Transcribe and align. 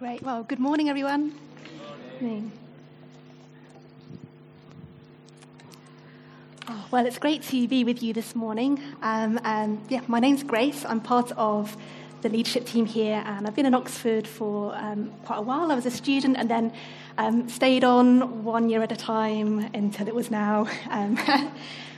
Great. 0.00 0.22
Well, 0.22 0.44
good 0.44 0.58
morning, 0.58 0.88
everyone. 0.88 1.34
Good 2.12 2.22
morning. 2.22 2.52
Oh, 6.66 6.86
well, 6.90 7.04
it's 7.04 7.18
great 7.18 7.42
to 7.42 7.68
be 7.68 7.84
with 7.84 8.02
you 8.02 8.14
this 8.14 8.34
morning. 8.34 8.80
Um, 9.02 9.38
and 9.44 9.78
yeah, 9.90 10.00
my 10.06 10.18
name's 10.18 10.42
Grace. 10.42 10.86
I'm 10.86 11.02
part 11.02 11.32
of 11.32 11.76
the 12.22 12.30
leadership 12.30 12.64
team 12.64 12.86
here, 12.86 13.22
and 13.26 13.46
I've 13.46 13.54
been 13.54 13.66
in 13.66 13.74
Oxford 13.74 14.26
for 14.26 14.74
um, 14.74 15.12
quite 15.26 15.36
a 15.36 15.42
while. 15.42 15.70
I 15.70 15.74
was 15.74 15.84
a 15.84 15.90
student 15.90 16.38
and 16.38 16.48
then 16.48 16.72
um, 17.18 17.46
stayed 17.50 17.84
on 17.84 18.42
one 18.42 18.70
year 18.70 18.82
at 18.82 18.92
a 18.92 18.96
time 18.96 19.68
until 19.74 20.08
it 20.08 20.14
was 20.14 20.30
now. 20.30 20.66
Um, 20.90 21.18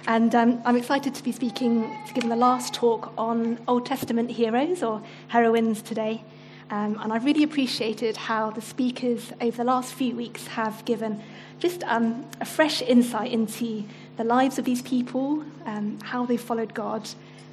and 0.09 0.35
um, 0.35 0.61
I'm 0.65 0.75
excited 0.75 1.15
to 1.15 1.23
be 1.23 1.31
speaking, 1.31 1.97
to 2.09 2.15
give 2.15 2.29
the 2.29 2.35
last 2.35 2.75
talk 2.75 3.13
on 3.17 3.61
Old 3.69 3.87
Testament 3.87 4.33
heroes 4.33 4.83
or 4.83 5.01
heroines 5.29 5.81
today. 5.81 6.25
Um, 6.73 6.99
and 7.03 7.13
I've 7.13 7.27
really 7.27 7.43
appreciated 7.43 8.17
how 8.17 8.49
the 8.49 8.63
speakers 8.63 9.31
over 9.43 9.59
the 9.59 9.65
last 9.65 9.93
few 9.93 10.17
weeks 10.17 10.47
have 10.47 10.83
given 10.87 11.21
just 11.59 11.85
um, 11.85 12.25
a 12.41 12.47
fresh 12.47 12.81
insight 12.81 13.31
into 13.31 13.85
the 14.17 14.25
lives 14.25 14.59
of 14.59 14.65
these 14.65 14.81
people, 14.81 15.45
um, 15.67 15.99
how 16.03 16.25
they 16.25 16.39
followed 16.39 16.73
God, 16.73 17.07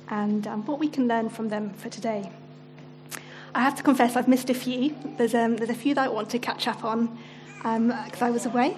and 0.08 0.48
um, 0.48 0.66
what 0.66 0.80
we 0.80 0.88
can 0.88 1.10
learn 1.10 1.28
from 1.28 1.50
them 1.50 1.72
for 1.72 1.90
today. 1.90 2.32
I 3.54 3.60
have 3.60 3.76
to 3.76 3.84
confess, 3.84 4.16
I've 4.16 4.30
missed 4.30 4.50
a 4.50 4.54
few. 4.54 4.96
There's, 5.18 5.36
um, 5.36 5.58
there's 5.58 5.70
a 5.70 5.76
few 5.76 5.96
that 5.96 6.06
I 6.06 6.08
want 6.08 6.30
to 6.30 6.40
catch 6.40 6.66
up 6.66 6.86
on 6.86 7.08
because 7.58 8.22
um, 8.22 8.28
I 8.28 8.30
was 8.30 8.46
away. 8.46 8.78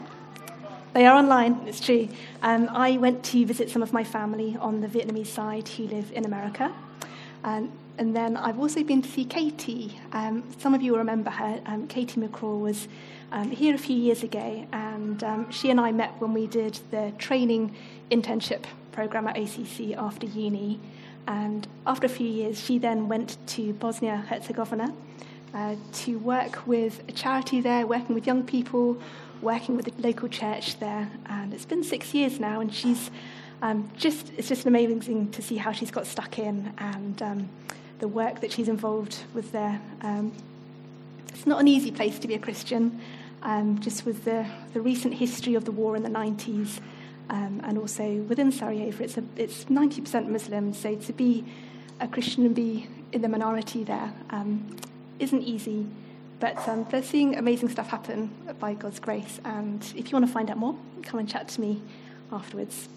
They 0.93 1.05
are 1.05 1.15
online, 1.15 1.67
it's 1.67 1.79
true. 1.79 2.09
I 2.41 2.97
went 2.97 3.23
to 3.25 3.45
visit 3.45 3.69
some 3.69 3.83
of 3.83 3.93
my 3.93 4.03
family 4.03 4.57
on 4.59 4.81
the 4.81 4.87
Vietnamese 4.87 5.27
side 5.27 5.69
who 5.69 5.83
live 5.83 6.11
in 6.13 6.25
America. 6.25 6.73
Um, 7.43 7.71
and 7.97 8.15
then 8.15 8.37
I've 8.37 8.59
also 8.59 8.83
been 8.83 9.01
to 9.01 9.09
see 9.09 9.25
Katie. 9.25 9.99
Um, 10.11 10.43
some 10.59 10.73
of 10.73 10.81
you 10.81 10.93
will 10.93 10.99
remember 10.99 11.29
her. 11.29 11.61
Um, 11.65 11.87
Katie 11.87 12.19
McCraw 12.19 12.59
was 12.59 12.87
um, 13.31 13.51
here 13.51 13.75
a 13.75 13.77
few 13.77 13.95
years 13.95 14.23
ago, 14.23 14.65
and 14.71 15.23
um, 15.23 15.51
she 15.51 15.69
and 15.69 15.79
I 15.79 15.91
met 15.91 16.19
when 16.19 16.33
we 16.33 16.47
did 16.47 16.79
the 16.91 17.13
training 17.17 17.75
internship 18.09 18.63
program 18.91 19.27
at 19.27 19.37
ACC 19.37 19.97
after 19.97 20.25
uni. 20.27 20.79
And 21.27 21.67
after 21.85 22.07
a 22.07 22.09
few 22.09 22.27
years, 22.27 22.59
she 22.59 22.77
then 22.77 23.07
went 23.07 23.37
to 23.47 23.73
Bosnia 23.73 24.17
Herzegovina 24.27 24.93
uh, 25.53 25.75
to 25.93 26.17
work 26.19 26.65
with 26.65 27.03
a 27.07 27.11
charity 27.11 27.61
there, 27.61 27.85
working 27.85 28.15
with 28.15 28.25
young 28.25 28.43
people, 28.43 28.97
working 29.41 29.75
with 29.75 29.85
the 29.85 29.93
local 30.01 30.27
church 30.27 30.79
there. 30.79 31.09
And 31.27 31.53
it's 31.53 31.65
been 31.65 31.83
six 31.83 32.13
years 32.13 32.39
now, 32.39 32.59
and 32.61 32.73
she's 32.73 33.11
um, 33.61 33.89
just 33.95 34.31
it's 34.37 34.47
just 34.47 34.65
amazing 34.65 35.31
to 35.31 35.41
see 35.41 35.57
how 35.57 35.71
she's 35.71 35.91
got 35.91 36.07
stuck 36.07 36.39
in 36.39 36.73
and 36.79 37.21
um, 37.21 37.49
the 38.01 38.07
work 38.07 38.41
that 38.41 38.51
she's 38.51 38.67
involved 38.67 39.19
with 39.33 39.51
there. 39.51 39.79
Um, 40.01 40.33
it's 41.29 41.45
not 41.45 41.61
an 41.61 41.67
easy 41.67 41.91
place 41.91 42.19
to 42.19 42.27
be 42.27 42.33
a 42.33 42.39
Christian, 42.39 42.99
um, 43.43 43.79
just 43.79 44.05
with 44.05 44.25
the, 44.25 44.45
the 44.73 44.81
recent 44.81 45.13
history 45.13 45.55
of 45.55 45.65
the 45.65 45.71
war 45.71 45.95
in 45.95 46.03
the 46.03 46.09
90s, 46.09 46.79
um, 47.29 47.61
and 47.63 47.77
also 47.77 48.15
within 48.23 48.51
Sarajevo, 48.51 49.03
it's, 49.03 49.17
a, 49.17 49.23
it's 49.37 49.65
90% 49.65 50.27
Muslim, 50.27 50.73
so 50.73 50.95
to 50.95 51.13
be 51.13 51.45
a 51.99 52.07
Christian 52.07 52.45
and 52.45 52.55
be 52.55 52.87
in 53.13 53.21
the 53.21 53.29
minority 53.29 53.83
there 53.83 54.11
um, 54.31 54.75
not 55.19 55.43
easy. 55.43 55.85
But 56.39 56.67
um, 56.67 56.87
they're 56.89 57.03
seeing 57.03 57.37
amazing 57.37 57.69
stuff 57.69 57.89
happen 57.89 58.31
by 58.59 58.73
God's 58.73 58.99
grace. 58.99 59.39
And 59.45 59.83
if 59.95 60.11
you 60.11 60.13
want 60.13 60.25
to 60.25 60.31
find 60.31 60.49
out 60.49 60.57
more, 60.57 60.75
come 61.03 61.19
and 61.19 61.29
chat 61.29 61.47
to 61.49 61.61
me 61.61 61.79
afterwards. 62.31 62.89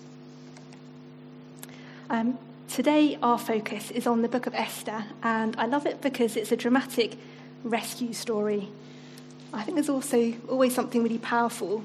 Um, 2.09 2.39
today, 2.69 3.19
our 3.23 3.39
focus 3.39 3.91
is 3.91 4.07
on 4.07 4.23
the 4.23 4.29
book 4.29 4.47
of 4.47 4.55
Esther, 4.55 5.05
and 5.23 5.57
I 5.57 5.67
love 5.67 5.87
it 5.87 6.01
because 6.01 6.37
it's 6.37 6.53
a 6.53 6.57
dramatic 6.57 7.17
rescue 7.63 8.13
story. 8.13 8.69
I 9.53 9.63
think 9.63 9.77
there's 9.77 9.89
also 9.89 10.35
always 10.49 10.75
something 10.75 11.03
really 11.03 11.19
powerful 11.19 11.83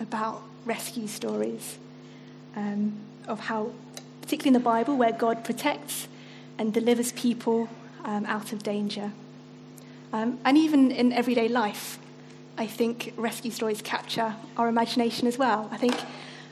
about 0.00 0.42
rescue 0.64 1.06
stories, 1.06 1.78
um, 2.56 2.94
of 3.26 3.40
how, 3.40 3.72
particularly 4.20 4.56
in 4.56 4.62
the 4.62 4.64
Bible, 4.64 4.96
where 4.96 5.12
God 5.12 5.44
protects 5.44 6.08
and 6.58 6.72
delivers 6.72 7.12
people 7.12 7.68
um, 8.04 8.24
out 8.26 8.52
of 8.52 8.62
danger. 8.62 9.12
Um, 10.12 10.38
and 10.44 10.58
even 10.58 10.90
in 10.90 11.12
everyday 11.12 11.48
life, 11.48 11.98
I 12.58 12.66
think 12.66 13.14
rescue 13.16 13.50
stories 13.50 13.80
capture 13.82 14.34
our 14.56 14.68
imagination 14.68 15.26
as 15.26 15.38
well. 15.38 15.68
I 15.72 15.78
think 15.78 15.94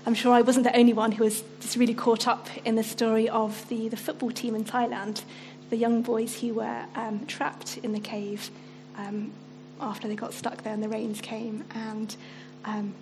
I'm 0.07 0.15
sure 0.15 0.33
I 0.33 0.41
wasn't 0.41 0.65
the 0.65 0.77
only 0.77 0.95
one 0.95 1.13
who 1.13 1.25
was 1.25 1.43
just 1.61 1.77
really 1.77 1.95
caught 1.95 2.27
up 2.27 2.49
in 2.65 2.75
the 2.75 2.83
story 2.83 3.29
of 3.29 3.69
the, 3.69 3.89
the 3.89 3.99
football 3.99 4.31
team 4.31 4.55
in 4.55 4.65
Thailand, 4.65 5.23
the 5.69 5.77
young 5.77 6.01
boys 6.01 6.41
who 6.41 6.55
were 6.55 6.87
um, 6.95 7.27
trapped 7.27 7.79
in 7.79 7.93
the 7.93 8.01
cave 8.01 8.51
um, 8.97 9.31
after 9.79 10.09
they 10.09 10.17
got 10.17 10.33
stuck 10.33 10.63
there 10.63 10.73
and 10.73 10.83
the 10.83 10.89
rains 10.89 11.21
came. 11.21 11.65
And 11.75 12.17
um, 12.65 12.95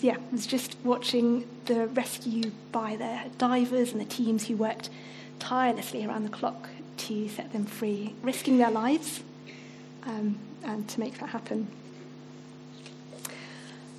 yeah, 0.00 0.14
it 0.14 0.32
was 0.32 0.46
just 0.46 0.76
watching 0.84 1.44
the 1.66 1.88
rescue 1.88 2.52
by 2.70 2.96
the 2.96 3.30
divers 3.36 3.90
and 3.90 4.00
the 4.00 4.04
teams 4.04 4.46
who 4.46 4.56
worked 4.56 4.90
tirelessly 5.40 6.06
around 6.06 6.22
the 6.22 6.30
clock 6.30 6.68
to 6.96 7.28
set 7.28 7.52
them 7.52 7.64
free, 7.64 8.14
risking 8.22 8.58
their 8.58 8.70
lives 8.70 9.22
um, 10.04 10.38
and 10.62 10.88
to 10.88 11.00
make 11.00 11.18
that 11.18 11.30
happen. 11.30 11.66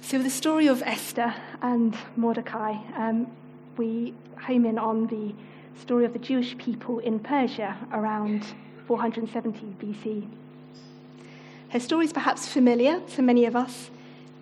So, 0.02 0.20
the 0.20 0.30
story 0.30 0.68
of 0.68 0.84
Esther 0.84 1.34
and 1.66 1.98
Mordecai, 2.16 2.76
um, 2.96 3.28
we 3.76 4.14
home 4.40 4.66
in 4.66 4.78
on 4.78 5.08
the 5.08 5.34
story 5.82 6.06
of 6.06 6.14
the 6.14 6.20
Jewish 6.20 6.56
people 6.58 7.00
in 7.00 7.20
Persia 7.20 7.76
around 7.92 8.46
470 8.88 9.76
BC. 9.82 10.28
Her 11.70 11.80
story 11.80 12.06
is 12.06 12.14
perhaps 12.14 12.48
familiar 12.48 13.00
to 13.16 13.22
many 13.24 13.46
of 13.46 13.56
us, 13.56 13.90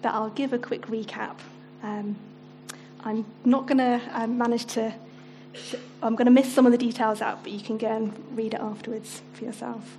but 0.02 0.14
I'll 0.14 0.32
give 0.32 0.52
a 0.52 0.60
quick 0.60 0.88
recap. 0.88 1.38
Um, 1.82 2.18
I'm 3.06 3.26
not 3.46 3.68
going 3.68 3.78
to 3.78 4.02
um, 4.12 4.38
manage 4.38 4.66
to, 4.78 4.94
I'm 6.02 6.16
going 6.16 6.26
to 6.26 6.32
miss 6.32 6.54
some 6.54 6.66
of 6.66 6.74
the 6.74 6.78
details 6.78 7.22
out, 7.22 7.42
but 7.42 7.54
you 7.54 7.62
can 7.62 7.78
go 7.78 7.88
and 7.88 8.38
read 8.38 8.54
it 8.54 8.60
afterwards 8.60 9.22
for 9.32 9.46
yourself. 9.46 9.98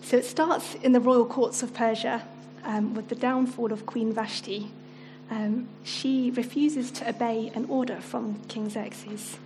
So 0.00 0.16
it 0.16 0.24
starts 0.24 0.76
in 0.76 0.92
the 0.92 1.00
royal 1.00 1.26
courts 1.26 1.62
of 1.62 1.74
Persia 1.74 2.22
um, 2.64 2.94
with 2.94 3.08
the 3.08 3.14
downfall 3.14 3.70
of 3.70 3.84
Queen 3.84 4.12
Vashti, 4.12 4.72
um, 5.30 5.68
she 5.84 6.30
refuses 6.30 6.90
to 6.92 7.08
obey 7.08 7.52
an 7.54 7.66
order 7.66 8.00
from 8.00 8.40
King 8.48 8.68
Xerxes. 8.68 9.38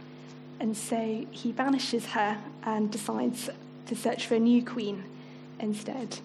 And 0.59 0.77
so 0.77 1.27
he 1.31 1.53
banishes 1.53 2.06
her 2.06 2.39
and 2.62 2.91
decides 2.91 3.50
to 3.87 3.94
search 3.94 4.27
for 4.27 4.34
a 4.34 4.41
new 4.41 4.65
queen 4.65 5.05
instead. 5.61 6.19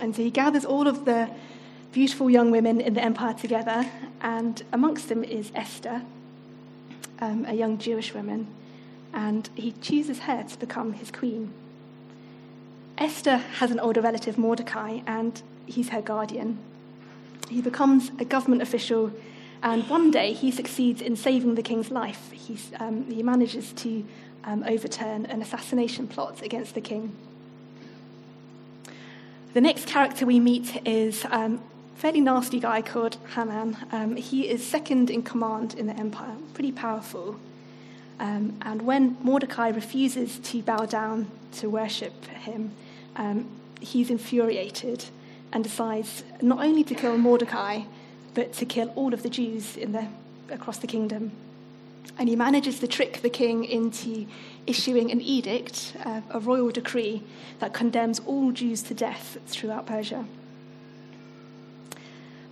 And 0.00 0.14
so 0.14 0.22
he 0.22 0.30
gathers 0.30 0.64
all 0.64 0.86
of 0.86 1.04
the 1.04 1.28
beautiful 1.92 2.28
young 2.28 2.50
women 2.50 2.80
in 2.80 2.94
the 2.94 3.02
empire 3.02 3.34
together, 3.34 3.90
and 4.20 4.62
amongst 4.72 5.08
them 5.08 5.24
is 5.24 5.50
Esther, 5.54 6.02
um, 7.20 7.46
a 7.48 7.54
young 7.54 7.78
Jewish 7.78 8.12
woman, 8.12 8.46
and 9.14 9.48
he 9.54 9.72
chooses 9.72 10.20
her 10.20 10.44
to 10.44 10.58
become 10.58 10.92
his 10.92 11.10
queen. 11.10 11.52
Esther 12.98 13.38
has 13.38 13.70
an 13.70 13.80
older 13.80 14.02
relative, 14.02 14.36
Mordecai, 14.36 15.00
and 15.06 15.40
he's 15.64 15.88
her 15.88 16.02
guardian. 16.02 16.58
He 17.48 17.60
becomes 17.60 18.10
a 18.18 18.24
government 18.24 18.62
official, 18.62 19.12
and 19.62 19.88
one 19.88 20.10
day 20.10 20.32
he 20.32 20.50
succeeds 20.50 21.00
in 21.00 21.16
saving 21.16 21.54
the 21.54 21.62
king's 21.62 21.90
life. 21.90 22.30
He's, 22.32 22.70
um, 22.78 23.10
he 23.10 23.22
manages 23.22 23.72
to 23.72 24.04
um, 24.44 24.64
overturn 24.64 25.26
an 25.26 25.42
assassination 25.42 26.06
plot 26.06 26.42
against 26.42 26.74
the 26.74 26.80
king. 26.80 27.14
The 29.54 29.60
next 29.60 29.86
character 29.86 30.26
we 30.26 30.38
meet 30.38 30.86
is 30.86 31.24
um, 31.30 31.62
a 31.94 31.98
fairly 31.98 32.20
nasty 32.20 32.60
guy 32.60 32.82
called 32.82 33.16
Haman. 33.34 33.76
Um, 33.90 34.16
he 34.16 34.48
is 34.48 34.64
second 34.64 35.10
in 35.10 35.22
command 35.22 35.74
in 35.74 35.86
the 35.86 35.94
empire, 35.94 36.36
pretty 36.52 36.72
powerful. 36.72 37.36
Um, 38.18 38.58
and 38.62 38.82
when 38.82 39.16
Mordecai 39.22 39.68
refuses 39.68 40.38
to 40.38 40.62
bow 40.62 40.86
down 40.86 41.30
to 41.52 41.68
worship 41.68 42.24
him, 42.26 42.72
um, 43.16 43.46
he's 43.80 44.10
infuriated 44.10 45.06
and 45.56 45.64
decides 45.64 46.22
not 46.42 46.62
only 46.62 46.84
to 46.84 46.94
kill 46.94 47.16
Mordecai, 47.16 47.80
but 48.34 48.52
to 48.52 48.66
kill 48.66 48.88
all 48.90 49.14
of 49.14 49.22
the 49.22 49.30
Jews 49.30 49.72
the, 49.72 50.06
across 50.50 50.76
the 50.76 50.86
kingdom. 50.86 51.32
And 52.18 52.28
he 52.28 52.36
manages 52.36 52.78
to 52.80 52.86
trick 52.86 53.22
the 53.22 53.30
king 53.30 53.64
into 53.64 54.26
issuing 54.66 55.10
an 55.10 55.22
edict, 55.22 55.96
uh, 56.04 56.20
a 56.28 56.40
royal 56.40 56.70
decree, 56.70 57.22
that 57.58 57.72
condemns 57.72 58.20
all 58.26 58.52
Jews 58.52 58.82
to 58.82 58.92
death 58.92 59.38
throughout 59.46 59.86
Persia. 59.86 60.26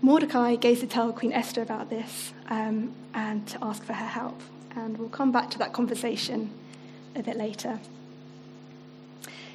Mordecai 0.00 0.56
goes 0.56 0.80
to 0.80 0.86
tell 0.86 1.12
Queen 1.12 1.34
Esther 1.34 1.60
about 1.60 1.90
this 1.90 2.32
um, 2.48 2.94
and 3.12 3.46
to 3.48 3.58
ask 3.60 3.84
for 3.84 3.92
her 3.92 4.06
help. 4.06 4.40
And 4.74 4.96
we'll 4.96 5.10
come 5.10 5.30
back 5.30 5.50
to 5.50 5.58
that 5.58 5.74
conversation 5.74 6.50
a 7.14 7.22
bit 7.22 7.36
later. 7.36 7.80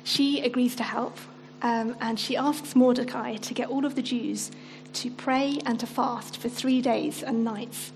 She 0.03 0.39
agrees 0.41 0.75
to 0.75 0.83
help, 0.83 1.17
um, 1.61 1.95
and 1.99 2.19
she 2.19 2.37
asks 2.37 2.75
Mordecai 2.75 3.35
to 3.35 3.53
get 3.53 3.69
all 3.69 3.85
of 3.85 3.95
the 3.95 4.01
Jews 4.01 4.51
to 4.93 5.11
pray 5.11 5.59
and 5.65 5.79
to 5.79 5.87
fast 5.87 6.37
for 6.37 6.49
three 6.49 6.81
days 6.81 7.21
and 7.21 7.43
nights. 7.43 7.91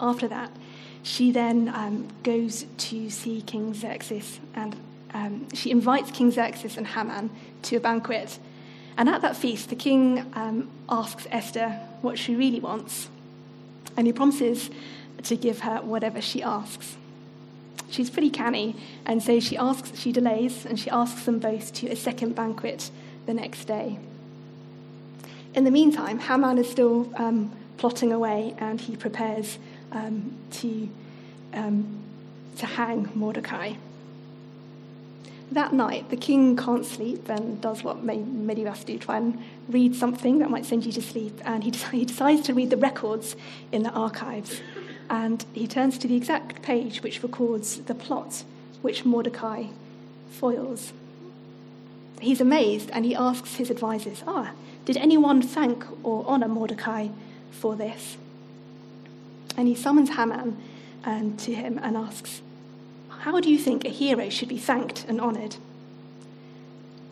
After 0.00 0.28
that, 0.28 0.50
she 1.02 1.30
then 1.30 1.68
um, 1.68 2.08
goes 2.22 2.66
to 2.76 3.10
see 3.10 3.42
King 3.42 3.74
Xerxes 3.74 4.40
and 4.54 4.76
um, 5.14 5.48
she 5.52 5.70
invites 5.70 6.10
King 6.10 6.30
Xerxes 6.30 6.76
and 6.76 6.86
Haman 6.86 7.30
to 7.62 7.76
a 7.76 7.80
banquet. 7.80 8.38
And 8.96 9.08
at 9.08 9.22
that 9.22 9.36
feast, 9.36 9.68
the 9.68 9.76
king 9.76 10.30
um, 10.34 10.70
asks 10.88 11.26
Esther 11.30 11.70
what 12.02 12.18
she 12.18 12.34
really 12.34 12.60
wants, 12.60 13.08
and 13.96 14.06
he 14.06 14.12
promises 14.12 14.70
to 15.22 15.36
give 15.36 15.60
her 15.60 15.78
whatever 15.78 16.20
she 16.20 16.42
asks. 16.42 16.96
She's 17.92 18.08
pretty 18.08 18.30
canny, 18.30 18.74
and 19.04 19.22
so 19.22 19.38
she 19.38 19.54
asks, 19.58 20.00
she 20.00 20.12
delays, 20.12 20.64
and 20.64 20.80
she 20.80 20.88
asks 20.88 21.26
them 21.26 21.38
both 21.38 21.74
to 21.74 21.88
a 21.88 21.94
second 21.94 22.34
banquet 22.34 22.90
the 23.26 23.34
next 23.34 23.66
day. 23.66 23.98
In 25.54 25.64
the 25.64 25.70
meantime, 25.70 26.18
Haman 26.18 26.56
is 26.56 26.70
still 26.70 27.12
um, 27.16 27.52
plotting 27.76 28.10
away, 28.10 28.54
and 28.56 28.80
he 28.80 28.96
prepares 28.96 29.58
um, 29.92 30.32
to, 30.52 30.88
um, 31.52 32.02
to 32.56 32.64
hang 32.64 33.10
Mordecai. 33.14 33.74
That 35.50 35.74
night, 35.74 36.08
the 36.08 36.16
king 36.16 36.56
can't 36.56 36.86
sleep 36.86 37.28
and 37.28 37.60
does 37.60 37.84
what 37.84 38.02
many 38.02 38.62
of 38.62 38.68
us 38.68 38.84
do 38.84 38.96
try 38.96 39.18
and 39.18 39.38
read 39.68 39.94
something 39.94 40.38
that 40.38 40.48
might 40.48 40.64
send 40.64 40.86
you 40.86 40.92
to 40.92 41.02
sleep. 41.02 41.42
And 41.44 41.62
he, 41.62 41.70
he 41.92 42.06
decides 42.06 42.40
to 42.46 42.54
read 42.54 42.70
the 42.70 42.78
records 42.78 43.36
in 43.70 43.82
the 43.82 43.90
archives. 43.90 44.62
And 45.12 45.44
he 45.52 45.66
turns 45.66 45.98
to 45.98 46.08
the 46.08 46.16
exact 46.16 46.62
page 46.62 47.02
which 47.02 47.22
records 47.22 47.76
the 47.82 47.94
plot 47.94 48.44
which 48.80 49.04
Mordecai 49.04 49.66
foils. 50.30 50.94
He's 52.18 52.40
amazed 52.40 52.90
and 52.92 53.04
he 53.04 53.14
asks 53.14 53.56
his 53.56 53.68
advisors, 53.68 54.24
Ah, 54.26 54.52
did 54.86 54.96
anyone 54.96 55.42
thank 55.42 55.84
or 56.02 56.24
honor 56.26 56.48
Mordecai 56.48 57.08
for 57.50 57.76
this? 57.76 58.16
And 59.54 59.68
he 59.68 59.74
summons 59.74 60.10
Haman 60.10 60.56
and, 61.04 61.38
to 61.40 61.54
him 61.54 61.78
and 61.82 61.94
asks, 61.94 62.40
How 63.10 63.38
do 63.38 63.50
you 63.50 63.58
think 63.58 63.84
a 63.84 63.90
hero 63.90 64.30
should 64.30 64.48
be 64.48 64.56
thanked 64.56 65.04
and 65.06 65.20
honored? 65.20 65.56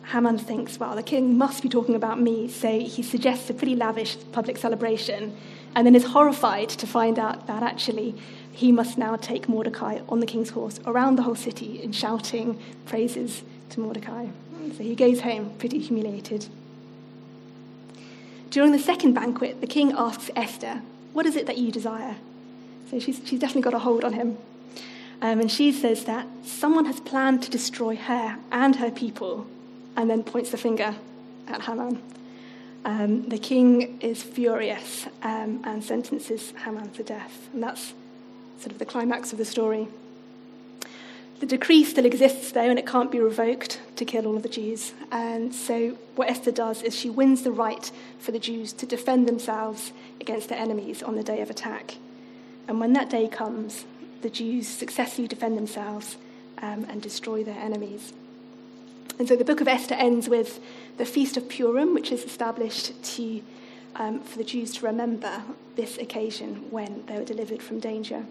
Haman 0.05 0.39
thinks, 0.39 0.79
well, 0.79 0.95
the 0.95 1.03
king 1.03 1.37
must 1.37 1.61
be 1.61 1.69
talking 1.69 1.93
about 1.93 2.19
me, 2.19 2.47
so 2.47 2.79
he 2.79 3.03
suggests 3.03 3.49
a 3.51 3.53
pretty 3.53 3.75
lavish 3.75 4.17
public 4.31 4.57
celebration 4.57 5.37
and 5.75 5.85
then 5.85 5.95
is 5.95 6.05
horrified 6.05 6.69
to 6.69 6.87
find 6.87 7.17
out 7.17 7.47
that 7.47 7.63
actually 7.63 8.15
he 8.51 8.71
must 8.71 8.97
now 8.97 9.15
take 9.15 9.47
Mordecai 9.47 9.99
on 10.09 10.19
the 10.19 10.25
king's 10.25 10.49
horse 10.49 10.79
around 10.85 11.15
the 11.15 11.23
whole 11.23 11.35
city 11.35 11.81
and 11.81 11.95
shouting 11.95 12.59
praises 12.85 13.43
to 13.69 13.79
Mordecai. 13.79 14.27
So 14.77 14.83
he 14.83 14.95
goes 14.95 15.21
home 15.21 15.53
pretty 15.57 15.79
humiliated. 15.79 16.47
During 18.49 18.73
the 18.73 18.79
second 18.79 19.13
banquet, 19.13 19.61
the 19.61 19.67
king 19.67 19.93
asks 19.93 20.29
Esther, 20.35 20.81
What 21.13 21.25
is 21.25 21.35
it 21.35 21.45
that 21.47 21.57
you 21.57 21.71
desire? 21.71 22.17
So 22.89 22.99
she's, 22.99 23.21
she's 23.23 23.39
definitely 23.39 23.61
got 23.61 23.73
a 23.73 23.79
hold 23.79 24.03
on 24.03 24.13
him. 24.13 24.37
Um, 25.21 25.39
and 25.39 25.51
she 25.51 25.71
says 25.71 26.05
that 26.05 26.27
someone 26.43 26.85
has 26.85 26.99
planned 26.99 27.43
to 27.43 27.49
destroy 27.49 27.95
her 27.95 28.37
and 28.51 28.75
her 28.75 28.91
people, 28.91 29.47
and 29.95 30.09
then 30.09 30.23
points 30.23 30.51
the 30.51 30.57
finger 30.57 30.95
at 31.47 31.61
Haman. 31.61 32.01
Um, 32.83 33.29
the 33.29 33.37
king 33.37 33.99
is 34.01 34.23
furious 34.23 35.05
um, 35.21 35.61
and 35.63 35.83
sentences 35.83 36.53
Haman 36.63 36.89
to 36.91 37.03
death. 37.03 37.49
And 37.53 37.61
that's 37.61 37.93
sort 38.59 38.71
of 38.71 38.79
the 38.79 38.85
climax 38.85 39.31
of 39.31 39.37
the 39.37 39.45
story. 39.45 39.87
The 41.39 41.47
decree 41.47 41.83
still 41.83 42.05
exists, 42.05 42.51
though, 42.51 42.69
and 42.69 42.77
it 42.77 42.85
can't 42.85 43.11
be 43.11 43.19
revoked 43.19 43.79
to 43.95 44.05
kill 44.05 44.27
all 44.27 44.35
of 44.35 44.43
the 44.43 44.49
Jews. 44.49 44.93
And 45.11 45.53
so, 45.53 45.97
what 46.15 46.29
Esther 46.29 46.51
does 46.51 46.83
is 46.83 46.95
she 46.95 47.09
wins 47.09 47.41
the 47.41 47.51
right 47.51 47.91
for 48.19 48.31
the 48.31 48.37
Jews 48.37 48.73
to 48.73 48.85
defend 48.85 49.27
themselves 49.27 49.91
against 50.19 50.49
their 50.49 50.59
enemies 50.59 51.01
on 51.01 51.15
the 51.15 51.23
day 51.23 51.41
of 51.41 51.49
attack. 51.49 51.95
And 52.67 52.79
when 52.79 52.93
that 52.93 53.09
day 53.09 53.27
comes, 53.27 53.85
the 54.21 54.29
Jews 54.29 54.67
successfully 54.67 55.27
defend 55.27 55.57
themselves 55.57 56.17
um, 56.61 56.85
and 56.87 57.01
destroy 57.01 57.43
their 57.43 57.57
enemies. 57.57 58.13
And 59.19 59.27
so 59.27 59.35
the 59.35 59.45
book 59.45 59.61
of 59.61 59.67
Esther 59.67 59.95
ends 59.95 60.27
with 60.29 60.59
the 60.97 61.05
Feast 61.05 61.37
of 61.37 61.47
Purim, 61.49 61.93
which 61.93 62.11
is 62.11 62.23
established 62.23 63.01
to, 63.15 63.41
um, 63.95 64.19
for 64.21 64.37
the 64.37 64.43
Jews 64.43 64.73
to 64.75 64.85
remember 64.85 65.43
this 65.75 65.97
occasion 65.97 66.71
when 66.71 67.05
they 67.05 67.17
were 67.17 67.25
delivered 67.25 67.61
from 67.61 67.79
danger. 67.79 68.25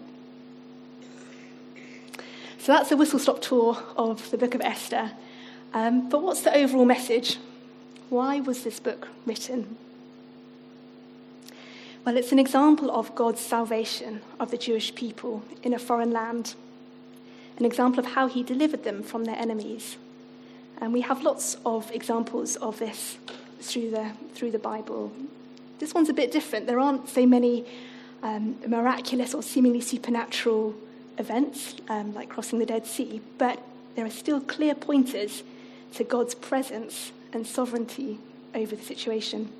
So 2.59 2.73
that's 2.73 2.91
a 2.91 2.97
whistle 2.97 3.19
stop 3.19 3.41
tour 3.41 3.77
of 3.97 4.29
the 4.31 4.37
book 4.37 4.53
of 4.53 4.61
Esther. 4.61 5.11
Um, 5.73 6.09
but 6.09 6.21
what's 6.21 6.41
the 6.41 6.55
overall 6.55 6.85
message? 6.85 7.37
Why 8.09 8.39
was 8.39 8.63
this 8.63 8.79
book 8.79 9.07
written? 9.25 9.77
Well, 12.05 12.17
it's 12.17 12.31
an 12.31 12.39
example 12.39 12.91
of 12.91 13.15
God's 13.15 13.39
salvation 13.39 14.21
of 14.39 14.51
the 14.51 14.57
Jewish 14.57 14.93
people 14.93 15.43
in 15.63 15.73
a 15.73 15.79
foreign 15.79 16.11
land, 16.11 16.55
an 17.57 17.65
example 17.65 17.99
of 17.99 18.13
how 18.13 18.27
he 18.27 18.43
delivered 18.43 18.83
them 18.83 19.03
from 19.03 19.23
their 19.23 19.37
enemies 19.37 19.97
and 20.81 20.91
we 20.91 21.01
have 21.01 21.21
lots 21.21 21.57
of 21.63 21.89
examples 21.91 22.55
of 22.57 22.79
this 22.79 23.17
through 23.61 23.91
the, 23.91 24.11
through 24.33 24.51
the 24.51 24.59
Bible. 24.59 25.11
This 25.79 25.93
one's 25.93 26.09
a 26.09 26.13
bit 26.13 26.31
different. 26.31 26.65
There 26.65 26.79
aren't 26.79 27.07
so 27.07 27.25
many 27.25 27.65
um, 28.23 28.57
miraculous 28.67 29.33
or 29.33 29.43
seemingly 29.43 29.81
supernatural 29.81 30.75
events 31.19 31.75
um, 31.87 32.13
like 32.15 32.29
crossing 32.29 32.57
the 32.59 32.65
Dead 32.65 32.87
Sea, 32.87 33.21
but 33.37 33.61
there 33.95 34.05
are 34.05 34.11
still 34.11 34.41
clear 34.41 34.73
pointers 34.73 35.43
to 35.93 36.03
God's 36.03 36.33
presence 36.33 37.11
and 37.31 37.45
sovereignty 37.45 38.17
over 38.55 38.75
the 38.75 38.83
situation. 38.83 39.51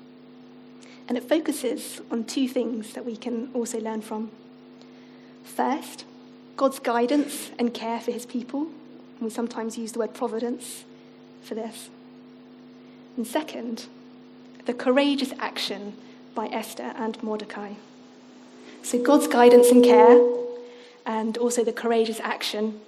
And 1.08 1.16
it 1.16 1.28
focuses 1.28 2.00
on 2.10 2.24
two 2.24 2.48
things 2.48 2.94
that 2.94 3.04
we 3.04 3.16
can 3.16 3.50
also 3.54 3.78
learn 3.80 4.02
from. 4.02 4.30
First, 5.44 6.04
God's 6.56 6.78
guidance 6.78 7.50
and 7.58 7.72
care 7.72 8.00
for 8.00 8.10
his 8.10 8.26
people. 8.26 8.68
We 9.20 9.30
sometimes 9.30 9.78
use 9.78 9.92
the 9.92 10.00
word 10.00 10.14
providence 10.14 10.84
for 11.42 11.54
this. 11.54 11.90
And 13.16 13.26
second, 13.26 13.86
the 14.64 14.74
courageous 14.74 15.32
action 15.38 15.94
by 16.34 16.46
Esther 16.46 16.94
and 16.96 17.22
Mordecai. 17.22 17.74
So 18.82 19.02
God's 19.02 19.28
guidance 19.28 19.70
and 19.70 19.84
care, 19.84 20.20
and 21.04 21.36
also 21.38 21.62
the 21.62 21.72
courageous 21.72 22.20
action 22.20 22.80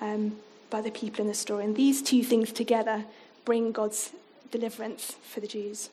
um, 0.00 0.36
by 0.70 0.80
the 0.80 0.90
people 0.90 1.22
in 1.22 1.28
the 1.28 1.34
story. 1.34 1.64
And 1.64 1.76
these 1.76 2.02
two 2.02 2.22
things 2.22 2.52
together 2.52 3.04
bring 3.44 3.72
God's 3.72 4.12
deliverance 4.50 5.16
for 5.22 5.40
the 5.40 5.46
Jews. 5.46 5.90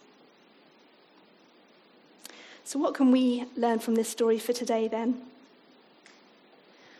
So, 2.63 2.79
what 2.79 2.95
can 2.95 3.11
we 3.11 3.45
learn 3.55 3.79
from 3.79 3.95
this 3.95 4.09
story 4.09 4.39
for 4.39 4.53
today 4.53 4.87
then? 4.87 5.21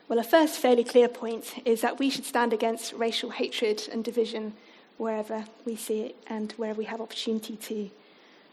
Well, 0.08 0.20
a 0.20 0.24
first 0.24 0.60
fairly 0.60 0.84
clear 0.84 1.08
point 1.08 1.56
is 1.66 1.82
that 1.82 1.98
we 1.98 2.12
should 2.12 2.26
stand 2.26 2.54
against 2.54 2.94
racial 2.94 3.32
hatred 3.32 3.90
and 3.92 4.04
division 4.04 4.54
wherever 4.98 5.46
we 5.66 5.76
see 5.76 6.02
it 6.02 6.16
and 6.28 6.52
wherever 6.54 6.78
we 6.78 6.86
have 6.86 7.02
opportunity 7.02 7.56
to. 7.56 7.90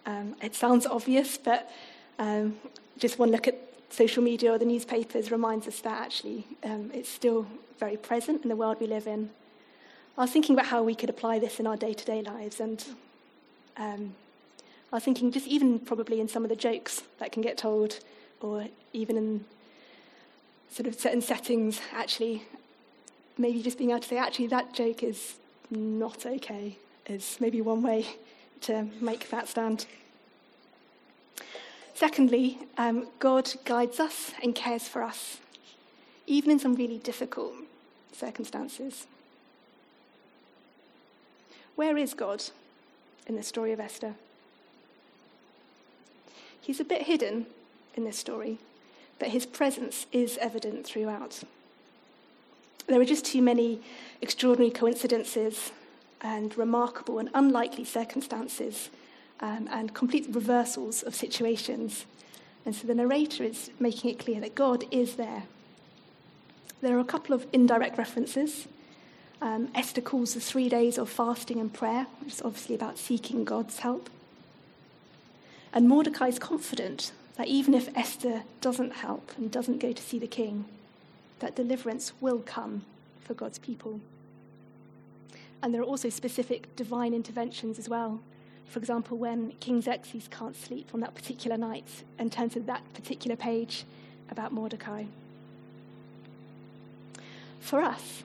Um, 0.07 0.35
it 0.43 0.55
sounds 0.55 0.87
obvious, 0.87 1.37
but 1.37 1.71
um, 2.19 2.57
just 2.99 3.19
one 3.19 3.31
look 3.31 3.47
at 3.47 3.59
social 3.91 4.23
media 4.23 4.53
or 4.53 4.59
the 4.59 4.65
newspapers 4.65 5.31
reminds 5.31 5.69
us 5.69 5.79
that 5.81 6.01
actually 6.01 6.47
um, 6.65 6.91
it's 6.95 7.11
still 7.11 7.47
very 7.79 7.99
present 7.99 8.43
in 8.45 8.49
the 8.49 8.57
world 8.57 8.79
we 8.81 8.87
live 8.87 9.07
in. 9.07 9.29
I 10.17 10.23
was 10.23 10.31
thinking 10.31 10.55
about 10.55 10.67
how 10.67 10.83
we 10.83 10.95
could 10.95 11.11
apply 11.11 11.39
this 11.39 11.61
in 11.61 11.67
our 11.67 11.77
day 11.77 11.93
to 11.93 12.05
day 12.05 12.23
lives, 12.23 12.61
and 12.61 12.83
um, 13.77 14.15
I 14.91 14.97
was 14.97 15.05
thinking 15.05 15.31
just 15.31 15.47
even 15.47 15.79
probably 15.79 16.19
in 16.19 16.29
some 16.29 16.45
of 16.45 16.49
the 16.49 16.57
jokes 16.57 17.03
that 17.19 17.31
can 17.31 17.43
get 17.43 17.59
told, 17.59 17.99
or 18.41 18.69
even 18.95 19.19
in 19.19 19.45
sort 20.73 20.87
of 20.87 20.99
certain 20.99 21.21
settings, 21.21 21.81
actually, 21.93 22.43
maybe 23.37 23.63
just 23.63 23.77
being 23.77 23.91
able 23.91 24.01
to 24.01 24.09
say, 24.09 24.17
actually, 24.17 24.47
that 24.47 24.73
joke 24.73 25.03
is 25.03 25.35
not 25.71 26.25
okay, 26.25 26.79
is 27.07 27.37
maybe 27.41 27.61
one 27.61 27.83
way 27.83 28.07
to 28.63 28.89
make 29.01 29.29
that 29.29 29.49
stand. 29.49 29.87
Secondly, 31.95 32.59
um, 32.79 33.07
God 33.19 33.53
guides 33.67 34.01
us 34.01 34.33
and 34.43 34.55
cares 34.55 34.89
for 34.89 35.03
us, 35.03 35.39
even 36.27 36.51
in 36.51 36.59
some 36.59 36.75
really 36.75 36.99
difficult 36.99 37.53
circumstances. 38.13 39.07
Where 41.77 41.99
is 41.99 42.15
God 42.15 42.43
in 43.27 43.37
the 43.37 43.43
story 43.43 43.73
of 43.73 43.81
Esther? 43.81 44.15
He's 46.63 46.81
a 46.81 46.85
bit 46.85 47.03
hidden 47.03 47.47
in 47.95 48.05
this 48.05 48.19
story 48.19 48.59
but 49.23 49.31
his 49.31 49.47
presence 49.47 50.07
is 50.11 50.37
evident 50.39 50.85
throughout. 50.85 51.45
There 52.89 53.01
are 53.01 53.05
just 53.05 53.25
too 53.25 53.41
many 53.41 53.81
extraordinary 54.21 54.73
coincidences 54.73 55.71
and 56.23 56.59
remarkable 56.59 57.21
and 57.21 57.31
unlikely 57.33 57.85
circumstances 57.85 58.91
um, 59.39 59.69
and 59.71 59.95
complete 59.95 60.27
reversals 60.29 61.05
of 61.05 61.15
situations. 61.15 62.05
And 62.67 62.75
so 62.75 62.89
the 62.89 62.97
narrator 62.97 63.45
is 63.45 63.71
making 63.79 64.11
it 64.11 64.19
clear 64.19 64.41
that 64.41 64.57
God 64.57 64.87
is 64.91 65.15
there. 65.15 65.45
There 66.81 66.97
are 66.97 67.01
a 67.01 67.05
couple 67.05 67.33
of 67.33 67.47
indirect 67.53 67.97
references. 67.99 68.67
Um, 69.41 69.69
Esther 69.73 70.01
calls 70.01 70.35
the 70.35 70.41
three 70.41 70.69
days 70.69 70.99
of 70.99 71.09
fasting 71.09 71.61
and 71.61 71.73
prayer, 71.73 72.09
which 72.19 72.33
is 72.33 72.43
obviously 72.43 72.75
about 72.75 72.99
seeking 72.99 73.45
God's 73.45 73.79
help. 73.79 74.11
And 75.73 75.89
Mordecai 75.89 76.27
is 76.27 76.41
confident 76.41 77.13
that 77.37 77.49
even 77.49 77.75
if 77.75 77.95
Esther 77.97 78.43
doesn't 78.61 78.93
help 78.93 79.33
and 79.37 79.51
doesn't 79.51 79.79
go 79.79 79.93
to 79.93 80.03
see 80.03 80.19
the 80.19 80.27
king, 80.27 80.67
that 81.41 81.57
deliverance 81.57 82.13
will 82.21 82.41
come 82.41 82.85
for 83.25 83.35
God's 83.35 83.59
people. 83.59 84.01
and 85.63 85.73
there 85.73 85.81
are 85.81 85.85
also 85.85 86.09
specific 86.11 86.75
divine 86.75 87.15
interventions 87.15 87.79
as 87.79 87.89
well. 87.89 88.21
For 88.67 88.79
example, 88.79 89.17
when 89.17 89.53
King 89.61 89.81
Xerxes 89.81 90.29
can't 90.29 90.57
sleep 90.57 90.89
on 90.93 91.01
that 91.01 91.15
particular 91.15 91.57
night 91.57 92.03
and 92.19 92.33
turns 92.33 92.55
to 92.55 92.61
that 92.61 92.83
particular 92.95 93.37
page 93.37 93.85
about 94.31 94.53
Mordecai. 94.53 95.05
For 97.61 97.81
us, 97.81 98.25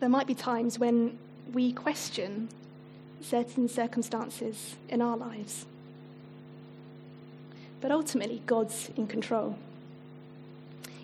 there 0.00 0.08
might 0.08 0.26
be 0.26 0.34
times 0.34 0.78
when 0.78 1.18
we 1.52 1.72
question 1.72 2.48
certain 3.20 3.68
circumstances 3.68 4.76
in 4.88 5.00
our 5.00 5.16
lives. 5.16 5.66
But 7.80 7.90
ultimately, 7.90 8.42
God's 8.46 8.90
in 8.96 9.06
control. 9.06 9.56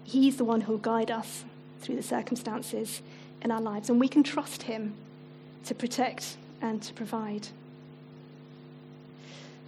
He's 0.02 0.36
the 0.36 0.44
one 0.44 0.62
who'll 0.62 0.78
guide 0.78 1.10
us 1.10 1.44
through 1.80 1.96
the 1.96 2.02
circumstances 2.02 3.00
in 3.42 3.50
our 3.50 3.60
lives, 3.60 3.88
and 3.88 4.00
we 4.00 4.08
can 4.08 4.22
trust 4.22 4.64
Him 4.64 4.94
to 5.66 5.74
protect 5.74 6.36
and 6.60 6.82
to 6.82 6.92
provide. 6.92 7.48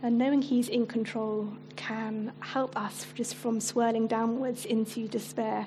And 0.02 0.18
knowing 0.18 0.42
He's 0.42 0.68
in 0.68 0.86
control 0.86 1.52
can 1.76 2.32
help 2.40 2.76
us 2.76 3.06
just 3.14 3.34
from 3.34 3.60
swirling 3.60 4.06
downwards 4.06 4.64
into 4.64 5.08
despair 5.08 5.66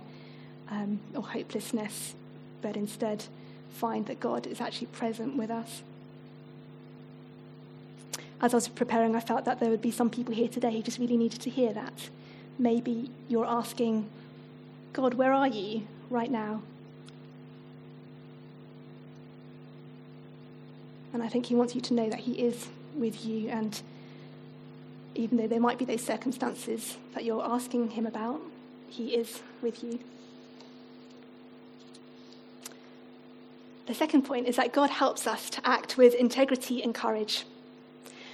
um, 0.70 1.00
or 1.16 1.24
hopelessness, 1.24 2.16
but 2.62 2.76
instead 2.76 3.26
find 3.74 4.06
that 4.08 4.20
God 4.20 4.46
is 4.46 4.60
actually 4.60 4.88
present 4.88 5.38
with 5.38 5.50
us. 5.50 5.84
As 8.42 8.54
I 8.54 8.58
was 8.58 8.68
preparing, 8.70 9.16
I 9.16 9.20
felt 9.20 9.46
that 9.46 9.60
there 9.60 9.70
would 9.70 9.82
be 9.82 9.92
some 9.92 10.10
people 10.10 10.34
here 10.34 10.48
today 10.48 10.72
who 10.72 10.82
just 10.82 10.98
really 10.98 11.18
needed 11.18 11.42
to 11.42 11.50
hear 11.50 11.74
that. 11.74 12.10
Maybe 12.58 13.10
you're 13.28 13.46
asking, 13.46 14.10
God, 14.94 15.14
where 15.14 15.34
are 15.34 15.48
you 15.48 15.88
right 16.10 16.32
now? 16.32 16.62
And 21.12 21.22
I 21.22 21.28
think 21.28 21.48
He 21.48 21.56
wants 21.56 21.76
you 21.76 21.82
to 21.82 21.94
know 21.94 22.10
that 22.10 22.20
He 22.20 22.34
is 22.34 22.68
with 22.96 23.26
you. 23.26 23.50
And 23.50 23.82
even 25.16 25.38
though 25.38 25.48
there 25.48 25.60
might 25.60 25.78
be 25.78 25.86
those 25.86 26.04
circumstances 26.04 26.98
that 27.14 27.26
you're 27.26 27.44
asking 27.44 27.92
Him 27.92 28.06
about, 28.06 28.40
He 28.88 29.16
is 29.16 29.42
with 29.62 29.84
you. 29.84 30.00
The 33.88 33.96
second 33.96 34.22
point 34.22 34.48
is 34.48 34.56
that 34.58 34.72
God 34.72 34.92
helps 34.92 35.26
us 35.26 35.50
to 35.50 35.68
act 35.68 35.98
with 35.98 36.14
integrity 36.14 36.84
and 36.84 36.94
courage. 36.94 37.44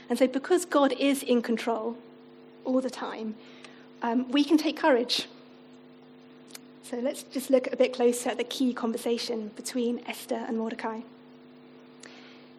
And 0.10 0.20
so, 0.20 0.28
because 0.28 0.66
God 0.66 0.94
is 0.94 1.24
in 1.24 1.42
control 1.42 1.98
all 2.64 2.82
the 2.82 2.90
time, 2.90 3.36
um, 4.02 4.30
we 4.32 4.44
can 4.44 4.58
take 4.58 4.78
courage. 4.78 5.28
So, 6.84 6.98
let's 6.98 7.24
just 7.24 7.50
look 7.50 7.72
a 7.72 7.76
bit 7.76 7.94
closer 7.94 8.30
at 8.30 8.38
the 8.38 8.44
key 8.44 8.74
conversation 8.74 9.52
between 9.56 10.02
Esther 10.06 10.46
and 10.48 10.58
Mordecai. 10.58 11.02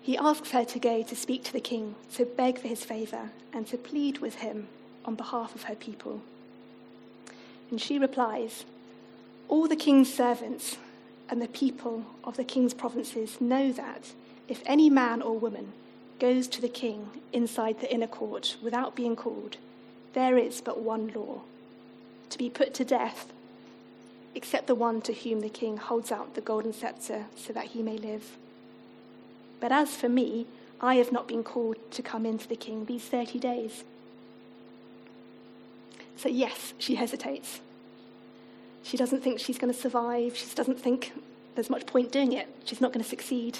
He 0.03 0.17
asks 0.17 0.50
her 0.53 0.65
to 0.65 0.79
go 0.79 1.03
to 1.03 1.17
speak 1.17 1.45
to 1.45 1.53
the 1.53 1.61
king, 1.61 1.97
to 2.15 2.25
beg 2.25 2.61
for 2.61 2.69
his 2.69 2.85
favor, 2.85 3.31
and 3.53 3.67
to 3.69 3.76
plead 3.76 4.19
with 4.19 4.37
him 4.37 4.69
on 5.05 5.15
behalf 5.15 5.55
of 5.55 5.65
her 5.65 5.75
people. 5.75 6.21
And 7.71 7.81
she 7.81 7.99
replies, 7.99 8.65
All 9.49 9.67
the 9.67 9.76
king's 9.76 10.12
servants 10.12 10.76
and 11.29 11.43
the 11.43 11.49
people 11.49 12.05
of 12.23 12.37
the 12.37 12.45
king's 12.45 12.75
provinces 12.75 13.41
know 13.41 13.73
that 13.73 14.12
if 14.49 14.62
any 14.65 14.88
man 14.91 15.23
or 15.23 15.38
woman 15.38 15.73
goes 16.18 16.49
to 16.49 16.61
the 16.61 16.68
king 16.68 17.08
inside 17.32 17.80
the 17.80 17.92
inner 17.92 18.06
court 18.06 18.56
without 18.62 18.96
being 18.96 19.16
called, 19.16 19.56
there 20.14 20.38
is 20.38 20.61
but 20.61 20.80
one 20.80 21.12
law 21.14 21.42
to 22.30 22.38
be 22.38 22.50
put 22.50 22.75
to 22.75 22.85
death, 22.85 23.32
except 24.35 24.66
the 24.66 24.75
one 24.75 25.00
to 25.02 25.12
whom 25.12 25.40
the 25.40 25.49
king 25.49 25.76
holds 25.76 26.11
out 26.11 26.35
the 26.35 26.40
golden 26.40 26.73
scepter 26.73 27.26
so 27.37 27.52
that 27.52 27.66
he 27.66 27.82
may 27.82 27.99
live. 27.99 28.37
But 29.61 29.73
as 29.73 29.94
for 29.94 30.08
me, 30.08 30.46
I 30.80 30.96
have 30.96 31.12
not 31.12 31.28
been 31.28 31.42
called 31.42 31.76
to 31.92 32.02
come 32.02 32.26
into 32.26 32.46
the 32.49 32.56
king 32.56 32.85
these 32.85 33.04
30 33.04 33.38
days. 33.38 33.85
So, 36.16 36.28
yes, 36.28 36.75
she 36.78 36.94
hesitates. 36.94 37.61
She 38.82 38.96
doesn't 38.96 39.23
think 39.23 39.40
she's 39.40 39.58
going 39.58 39.73
to 39.73 39.78
survive. 39.78 40.37
She 40.37 40.46
doesn't 40.54 40.80
think 40.80 41.12
there's 41.54 41.70
much 41.70 41.87
point 41.87 42.12
doing 42.12 42.32
it. 42.32 42.49
She's 42.64 42.80
not 42.80 42.92
going 42.92 43.02
to 43.02 43.08
succeed. 43.08 43.58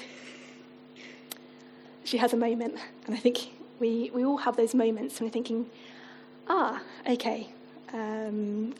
She 2.07 2.15
has 2.19 2.31
a 2.31 2.37
moment, 2.37 2.75
and 3.05 3.13
I 3.13 3.17
think 3.17 3.49
we, 3.81 4.11
we 4.13 4.23
all 4.23 4.37
have 4.37 4.55
those 4.55 4.73
moments 4.73 5.19
when 5.19 5.27
we're 5.27 5.33
thinking, 5.33 5.69
ah, 6.47 6.81
okay, 7.05 7.49
um, 7.91 8.73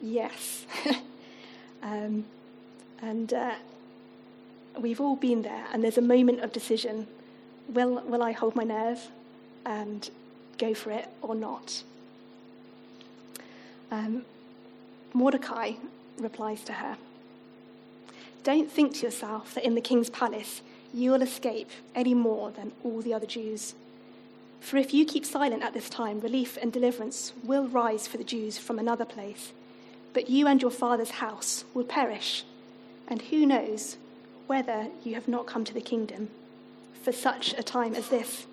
yes. 0.00 0.64
um, 1.82 2.24
and 3.02 3.34
uh, 3.34 3.54
we've 4.78 4.98
all 4.98 5.14
been 5.14 5.42
there, 5.42 5.66
and 5.74 5.84
there's 5.84 5.98
a 5.98 6.02
moment 6.16 6.40
of 6.40 6.50
decision. 6.50 7.06
Will, 7.68 8.02
will 8.06 8.22
I 8.22 8.32
hold 8.32 8.56
my 8.56 8.64
nerve 8.64 9.08
and 9.66 10.08
go 10.56 10.72
for 10.72 10.90
it 10.90 11.06
or 11.20 11.34
not? 11.34 11.82
Um, 13.90 14.24
Mordecai 15.12 15.72
replies 16.16 16.62
to 16.62 16.72
her 16.72 16.96
Don't 18.42 18.72
think 18.72 18.94
to 18.94 19.02
yourself 19.02 19.52
that 19.52 19.66
in 19.66 19.74
the 19.74 19.82
king's 19.82 20.08
palace 20.08 20.62
you 20.92 21.10
will 21.10 21.22
escape 21.22 21.70
any 21.94 22.14
more 22.14 22.50
than 22.50 22.72
all 22.82 23.00
the 23.00 23.14
other 23.14 23.26
Jews. 23.26 23.74
For 24.60 24.76
if 24.76 24.92
you 24.92 25.04
keep 25.04 25.24
silent 25.24 25.62
at 25.62 25.74
this 25.74 25.88
time, 25.88 26.20
relief 26.20 26.58
and 26.60 26.72
deliverance 26.72 27.32
will 27.44 27.68
rise 27.68 28.06
for 28.06 28.16
the 28.16 28.24
Jews 28.24 28.58
from 28.58 28.78
another 28.78 29.04
place. 29.04 29.52
But 30.12 30.30
you 30.30 30.46
and 30.46 30.60
your 30.60 30.70
father's 30.70 31.10
house 31.10 31.64
will 31.74 31.84
perish. 31.84 32.44
And 33.06 33.22
who 33.22 33.46
knows 33.46 33.96
whether 34.46 34.88
you 35.04 35.14
have 35.14 35.28
not 35.28 35.46
come 35.46 35.64
to 35.64 35.74
the 35.74 35.80
kingdom 35.80 36.30
for 37.02 37.12
such 37.12 37.54
a 37.56 37.62
time 37.62 37.94
as 37.94 38.08
this? 38.08 38.46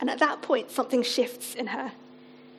And 0.00 0.10
at 0.10 0.18
that 0.18 0.42
point, 0.42 0.70
something 0.70 1.02
shifts 1.02 1.54
in 1.54 1.68
her. 1.68 1.92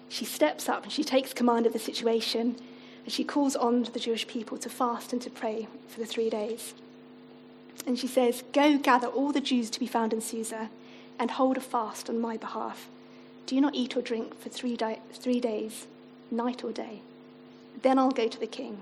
She 0.10 0.26
steps 0.26 0.70
up 0.70 0.84
and 0.84 0.92
she 0.92 1.04
takes 1.04 1.34
command 1.34 1.66
of 1.66 1.74
the 1.74 1.80
situation 1.80 2.56
and 3.04 3.14
she 3.14 3.24
calls 3.24 3.56
on 3.56 3.84
the 3.84 4.00
Jewish 4.00 4.28
people 4.28 4.58
to 4.58 4.70
fast 4.70 5.14
and 5.14 5.22
to 5.22 5.30
pray 5.30 5.68
for 5.88 6.00
the 6.00 6.06
three 6.06 6.30
days. 6.30 6.74
And 7.86 7.98
she 8.00 8.08
says, 8.08 8.44
Go 8.54 8.78
gather 8.78 9.08
all 9.08 9.32
the 9.32 9.42
Jews 9.42 9.70
to 9.72 9.80
be 9.80 9.88
found 9.88 10.14
in 10.14 10.22
Susa 10.22 10.70
and 11.20 11.32
hold 11.32 11.58
a 11.58 11.62
fast 11.62 12.10
on 12.10 12.20
my 12.20 12.38
behalf. 12.38 12.88
Do 13.46 13.60
not 13.62 13.76
eat 13.76 13.96
or 13.96 14.02
drink 14.02 14.40
for 14.40 14.50
three, 14.50 14.76
di- 14.76 15.00
three 15.14 15.40
days, 15.40 15.88
night 16.32 16.64
or 16.64 16.72
day. 16.72 17.02
Then 17.82 18.00
I'll 18.00 18.12
go 18.12 18.28
to 18.28 18.40
the 18.40 18.48
king, 18.48 18.82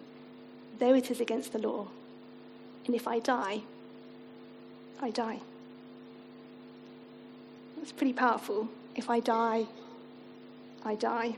though 0.80 0.94
it 0.94 1.12
is 1.12 1.20
against 1.20 1.52
the 1.52 1.60
law. 1.60 1.88
And 2.86 2.96
if 2.96 3.08
I 3.08 3.20
die, 3.20 3.62
I 5.02 5.10
die. 5.10 5.42
That's 7.78 7.92
pretty 7.92 8.14
powerful. 8.14 8.70
If 8.96 9.10
I 9.10 9.20
die, 9.20 9.66
I 10.86 10.96
die. 10.96 11.36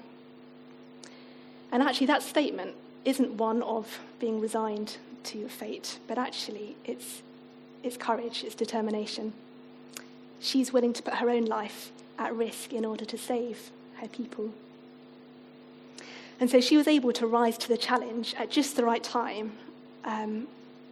And 1.71 1.81
actually, 1.81 2.07
that 2.07 2.21
statement 2.21 2.75
isn't 3.03 3.31
one 3.33 3.61
of 3.63 3.99
being 4.19 4.39
resigned 4.39 4.97
to 5.23 5.37
your 5.37 5.49
fate, 5.49 5.99
but 6.07 6.17
actually, 6.17 6.75
it's, 6.85 7.21
it's 7.85 7.97
courage, 7.97 8.43
it's 8.43 8.55
determination. 8.55 9.33
She's 10.39 10.73
willing 10.73 10.93
to 10.93 11.03
put 11.03 11.15
her 11.15 11.29
own 11.29 11.45
life 11.45 11.91
at 12.17 12.35
risk 12.35 12.73
in 12.73 12.85
order 12.85 13.05
to 13.05 13.17
save 13.17 13.71
her 13.97 14.07
people. 14.07 14.51
And 16.39 16.49
so 16.49 16.59
she 16.59 16.75
was 16.75 16.87
able 16.87 17.13
to 17.13 17.27
rise 17.27 17.57
to 17.59 17.67
the 17.67 17.77
challenge 17.77 18.35
at 18.37 18.49
just 18.49 18.75
the 18.75 18.83
right 18.83 19.03
time 19.03 19.53
um, 20.03 20.47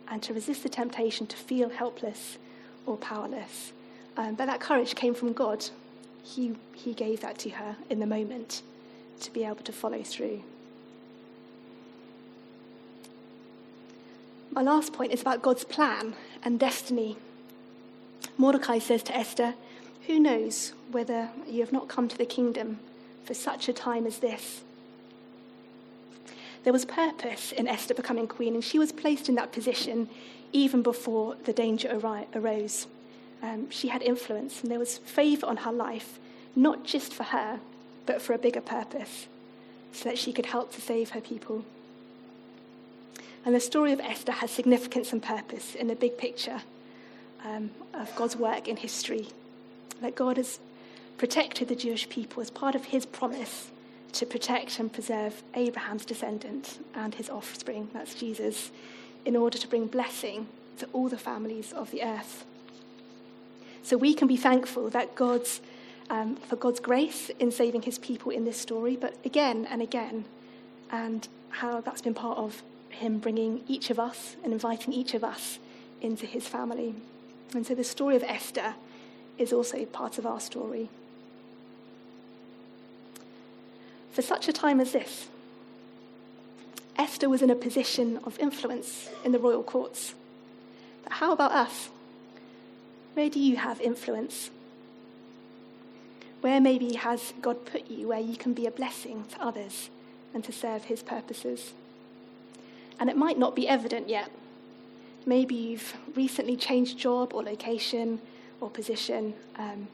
and 0.08 0.24
to 0.24 0.34
resist 0.34 0.64
the 0.64 0.70
temptation 0.70 1.28
to 1.28 1.36
feel 1.36 1.70
helpless 1.70 2.38
or 2.86 2.98
powerless. 2.98 3.74
Um, 4.16 4.36
but 4.36 4.46
that 4.46 4.60
courage 4.60 4.96
came 4.96 5.14
from 5.14 5.34
God 5.34 5.66
he, 6.24 6.56
he 6.74 6.94
gave 6.94 7.22
that 7.22 7.38
to 7.40 7.50
her 7.50 7.76
in 7.90 8.00
the 8.00 8.06
moment 8.06 8.64
to 9.20 9.32
be 9.32 9.44
able 9.44 9.58
to 9.58 9.72
follow 9.72 10.02
through. 10.02 10.42
My 14.54 14.62
last 14.62 14.94
point 14.94 15.12
is 15.12 15.22
about 15.22 15.42
God's 15.42 15.64
plan 15.64 16.14
and 16.44 16.60
destiny. 16.60 17.18
Mordecai 18.38 18.78
says 18.78 19.02
to 19.04 19.18
Esther, 19.18 19.56
Who 20.06 20.20
knows 20.20 20.74
whether 20.92 21.32
you 21.48 21.62
have 21.62 21.74
not 21.74 21.88
come 21.88 22.08
to 22.08 22.18
the 22.18 22.26
kingdom 22.26 22.78
for 23.26 23.34
such 23.34 23.68
a 23.68 23.74
time 23.74 24.06
as 24.06 24.20
this? 24.20 24.62
There 26.64 26.72
was 26.72 26.86
purpose 26.86 27.52
in 27.52 27.68
Esther 27.68 27.96
becoming 27.96 28.28
queen, 28.28 28.54
and 28.54 28.64
she 28.64 28.78
was 28.78 28.92
placed 28.92 29.28
in 29.28 29.34
that 29.36 29.52
position 29.52 30.08
even 30.52 30.84
before 30.84 31.36
the 31.46 31.54
danger 31.54 31.90
arose 32.36 32.86
um, 33.42 33.70
she 33.72 33.90
had 33.90 34.02
influence 34.02 34.62
and 34.62 34.72
there 34.72 34.80
was 34.80 35.00
favor 35.00 35.48
on 35.48 35.58
her 35.58 35.72
life, 35.72 36.20
not 36.56 36.86
just 36.86 37.14
for 37.14 37.24
her, 37.24 37.60
but 38.06 38.22
for 38.22 38.34
a 38.34 38.38
bigger 38.38 38.62
purpose, 38.62 39.28
so 39.92 40.10
that 40.10 40.18
she 40.18 40.32
could 40.32 40.46
help 40.46 40.72
to 40.74 40.82
save 40.82 41.10
her 41.10 41.22
people. 41.22 41.66
And 43.46 43.54
the 43.54 43.60
story 43.60 43.92
of 43.92 44.00
Esther 44.00 44.32
has 44.32 44.52
significance 44.52 45.12
and 45.12 45.22
purpose 45.22 45.76
in 45.76 45.88
the 45.88 45.96
big 45.96 46.18
picture 46.18 46.62
um, 47.44 47.72
of 47.94 48.16
God's 48.16 48.36
work 48.36 48.68
in 48.68 48.78
history. 48.78 49.28
That 50.02 50.16
God 50.16 50.38
has 50.38 50.60
protected 51.18 51.68
the 51.68 51.76
Jewish 51.76 52.08
people 52.10 52.42
as 52.42 52.50
part 52.50 52.76
of 52.76 52.86
his 52.86 53.06
promise 53.06 53.70
to 54.14 54.26
protect 54.26 54.80
and 54.80 54.92
preserve 54.92 55.44
Abraham's 55.56 56.06
descendant 56.06 56.80
and 56.96 57.16
his 57.16 57.30
offspring, 57.30 57.90
that's 57.94 58.14
Jesus, 58.14 58.72
in 59.26 59.36
order 59.36 59.58
to 59.58 59.68
bring 59.68 59.88
blessing 59.88 60.48
to 60.78 60.88
all 60.94 61.10
the 61.10 61.18
families 61.18 61.74
of 61.74 61.92
the 61.92 62.04
earth. 62.04 62.46
So 63.82 63.98
we 63.98 64.14
can 64.14 64.28
be 64.28 64.38
thankful 64.38 64.90
that 64.92 65.16
God's, 65.16 65.62
um, 66.10 66.36
for 66.36 66.56
God's 66.56 66.80
grace 66.80 67.30
in 67.40 67.52
saving 67.52 67.82
his 67.82 67.98
people 67.98 68.32
in 68.32 68.46
this 68.46 68.58
story, 68.58 68.96
but 68.96 69.18
again 69.26 69.68
and 69.70 69.82
again, 69.82 70.26
and 70.92 71.28
how 71.50 71.82
that's 71.82 72.02
been 72.02 72.14
part 72.14 72.38
of 72.38 72.62
him 72.94 73.20
bringing 73.20 73.64
each 73.68 73.90
of 73.90 74.00
us 74.00 74.36
and 74.44 74.54
inviting 74.54 74.94
each 74.94 75.14
of 75.14 75.24
us 75.24 75.60
into 76.02 76.26
his 76.26 76.48
family. 76.48 76.96
And 77.54 77.66
so 77.66 77.76
the 77.76 77.84
story 77.84 78.16
of 78.16 78.24
Esther 78.24 78.76
is 79.38 79.54
also 79.54 79.86
part 79.86 80.18
of 80.18 80.26
our 80.26 80.40
story. 80.40 80.90
For 84.12 84.22
such 84.22 84.48
a 84.48 84.54
time 84.54 84.80
as 84.80 84.92
this, 84.92 85.28
Esther 86.98 87.30
was 87.30 87.42
in 87.42 87.50
a 87.50 87.56
position 87.56 88.20
of 88.24 88.38
influence 88.40 89.10
in 89.24 89.32
the 89.32 89.40
royal 89.40 89.64
courts. 89.64 90.14
But 91.04 91.14
how 91.14 91.32
about 91.32 91.52
us? 91.52 91.90
Where 93.16 93.30
do 93.30 93.40
you 93.40 93.58
have 93.58 93.82
influence? 93.82 94.52
Where 96.42 96.62
maybe 96.62 96.94
has 96.96 97.34
God 97.42 97.66
put 97.66 97.90
you 97.90 98.08
where 98.08 98.20
you 98.20 98.36
can 98.36 98.54
be 98.54 98.68
a 98.68 98.72
blessing 98.72 99.26
to 99.32 99.42
others 99.42 99.90
and 100.34 100.44
to 100.44 100.52
serve 100.52 100.86
his 100.86 101.02
purposes? 101.02 101.74
And 103.00 103.10
it 103.10 103.18
might 103.18 103.38
not 103.38 103.56
be 103.56 103.68
evident 103.68 104.10
yet. 104.10 104.30
Maybe 105.26 105.56
you've 105.56 105.94
recently 106.16 106.56
changed 106.56 106.98
job 106.98 107.34
or 107.34 107.44
location 107.44 108.20
or 108.60 108.70
position. 108.70 109.34
Um, 109.58 109.88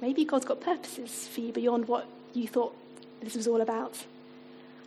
maybe 0.00 0.24
God's 0.24 0.44
got 0.44 0.60
purposes 0.60 1.28
for 1.28 1.40
you 1.40 1.52
beyond 1.52 1.88
what 1.88 2.06
you 2.32 2.48
thought 2.48 2.74
this 3.20 3.34
was 3.34 3.46
all 3.46 3.60
about. 3.60 4.04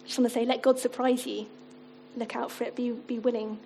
I 0.04 0.08
just 0.08 0.20
want 0.20 0.30
to 0.32 0.34
say, 0.34 0.46
let 0.46 0.62
God 0.62 0.80
surprise 0.80 1.26
you. 1.26 1.48
Look 2.16 2.36
out 2.36 2.52
for 2.52 2.64
it. 2.64 2.76
Be, 2.76 2.92
be 2.92 3.20
willing 3.20 3.60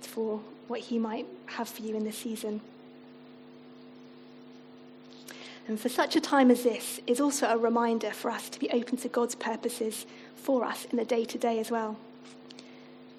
for 0.00 0.40
what 0.68 0.80
He 0.80 0.98
might 0.98 1.26
have 1.46 1.68
for 1.68 1.82
you 1.82 1.96
in 1.96 2.04
this 2.04 2.18
season. 2.18 2.60
And 5.68 5.78
for 5.78 5.88
such 5.88 6.16
a 6.16 6.20
time 6.20 6.50
as 6.50 6.64
this 6.64 7.00
is 7.06 7.20
also 7.20 7.46
a 7.46 7.56
reminder 7.56 8.10
for 8.10 8.30
us 8.30 8.48
to 8.48 8.58
be 8.58 8.68
open 8.70 8.96
to 8.98 9.08
God's 9.08 9.34
purposes 9.34 10.06
for 10.34 10.64
us 10.64 10.86
in 10.86 10.96
the 10.96 11.04
day 11.04 11.24
to 11.24 11.38
day 11.38 11.60
as 11.60 11.70
well. 11.70 11.96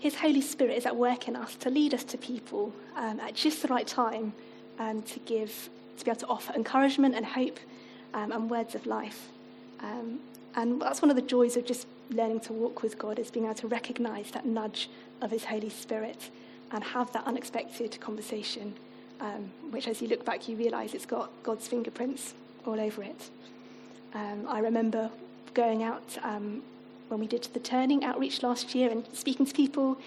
His 0.03 0.15
Holy 0.15 0.41
Spirit 0.41 0.77
is 0.77 0.85
at 0.85 0.97
work 0.97 1.29
in 1.29 1.37
us 1.37 1.55
to 1.55 1.69
lead 1.69 1.93
us 1.93 2.03
to 2.03 2.17
people 2.17 2.73
um, 2.97 3.21
at 3.21 3.35
just 3.35 3.61
the 3.61 3.69
right 3.69 3.87
time 3.87 4.33
um, 4.77 5.01
to 5.03 5.19
give, 5.19 5.69
to 5.97 6.03
be 6.03 6.11
able 6.11 6.19
to 6.19 6.27
offer 6.27 6.51
encouragement 6.53 7.15
and 7.15 7.25
hope 7.25 7.57
um, 8.13 8.33
and 8.33 8.49
words 8.49 8.75
of 8.75 8.85
life. 8.85 9.29
Um, 9.79 10.19
and 10.55 10.81
that's 10.81 11.01
one 11.01 11.09
of 11.09 11.15
the 11.15 11.21
joys 11.21 11.55
of 11.55 11.65
just 11.65 11.87
learning 12.09 12.41
to 12.41 12.51
walk 12.51 12.83
with 12.83 12.99
God 12.99 13.17
is 13.17 13.31
being 13.31 13.45
able 13.45 13.55
to 13.55 13.67
recognize 13.69 14.29
that 14.31 14.45
nudge 14.45 14.89
of 15.21 15.31
His 15.31 15.45
Holy 15.45 15.69
Spirit 15.69 16.29
and 16.71 16.83
have 16.83 17.13
that 17.13 17.25
unexpected 17.25 17.97
conversation, 18.01 18.73
um, 19.21 19.53
which 19.71 19.87
as 19.87 20.01
you 20.01 20.09
look 20.09 20.25
back, 20.25 20.49
you 20.49 20.57
realize 20.57 20.93
it's 20.93 21.05
got 21.05 21.31
God's 21.43 21.69
fingerprints 21.69 22.33
all 22.65 22.77
over 22.77 23.03
it. 23.03 23.29
Um, 24.13 24.47
I 24.49 24.59
remember 24.59 25.09
going 25.53 25.81
out 25.81 26.17
um, 26.23 26.61
when 27.13 27.19
we 27.19 27.27
did 27.27 27.43
the 27.53 27.59
turning 27.59 28.03
outreach 28.03 28.41
last 28.41 28.73
year 28.73 28.89
and 28.89 29.05
speaking 29.13 29.45
to 29.45 29.53
people 29.53 29.99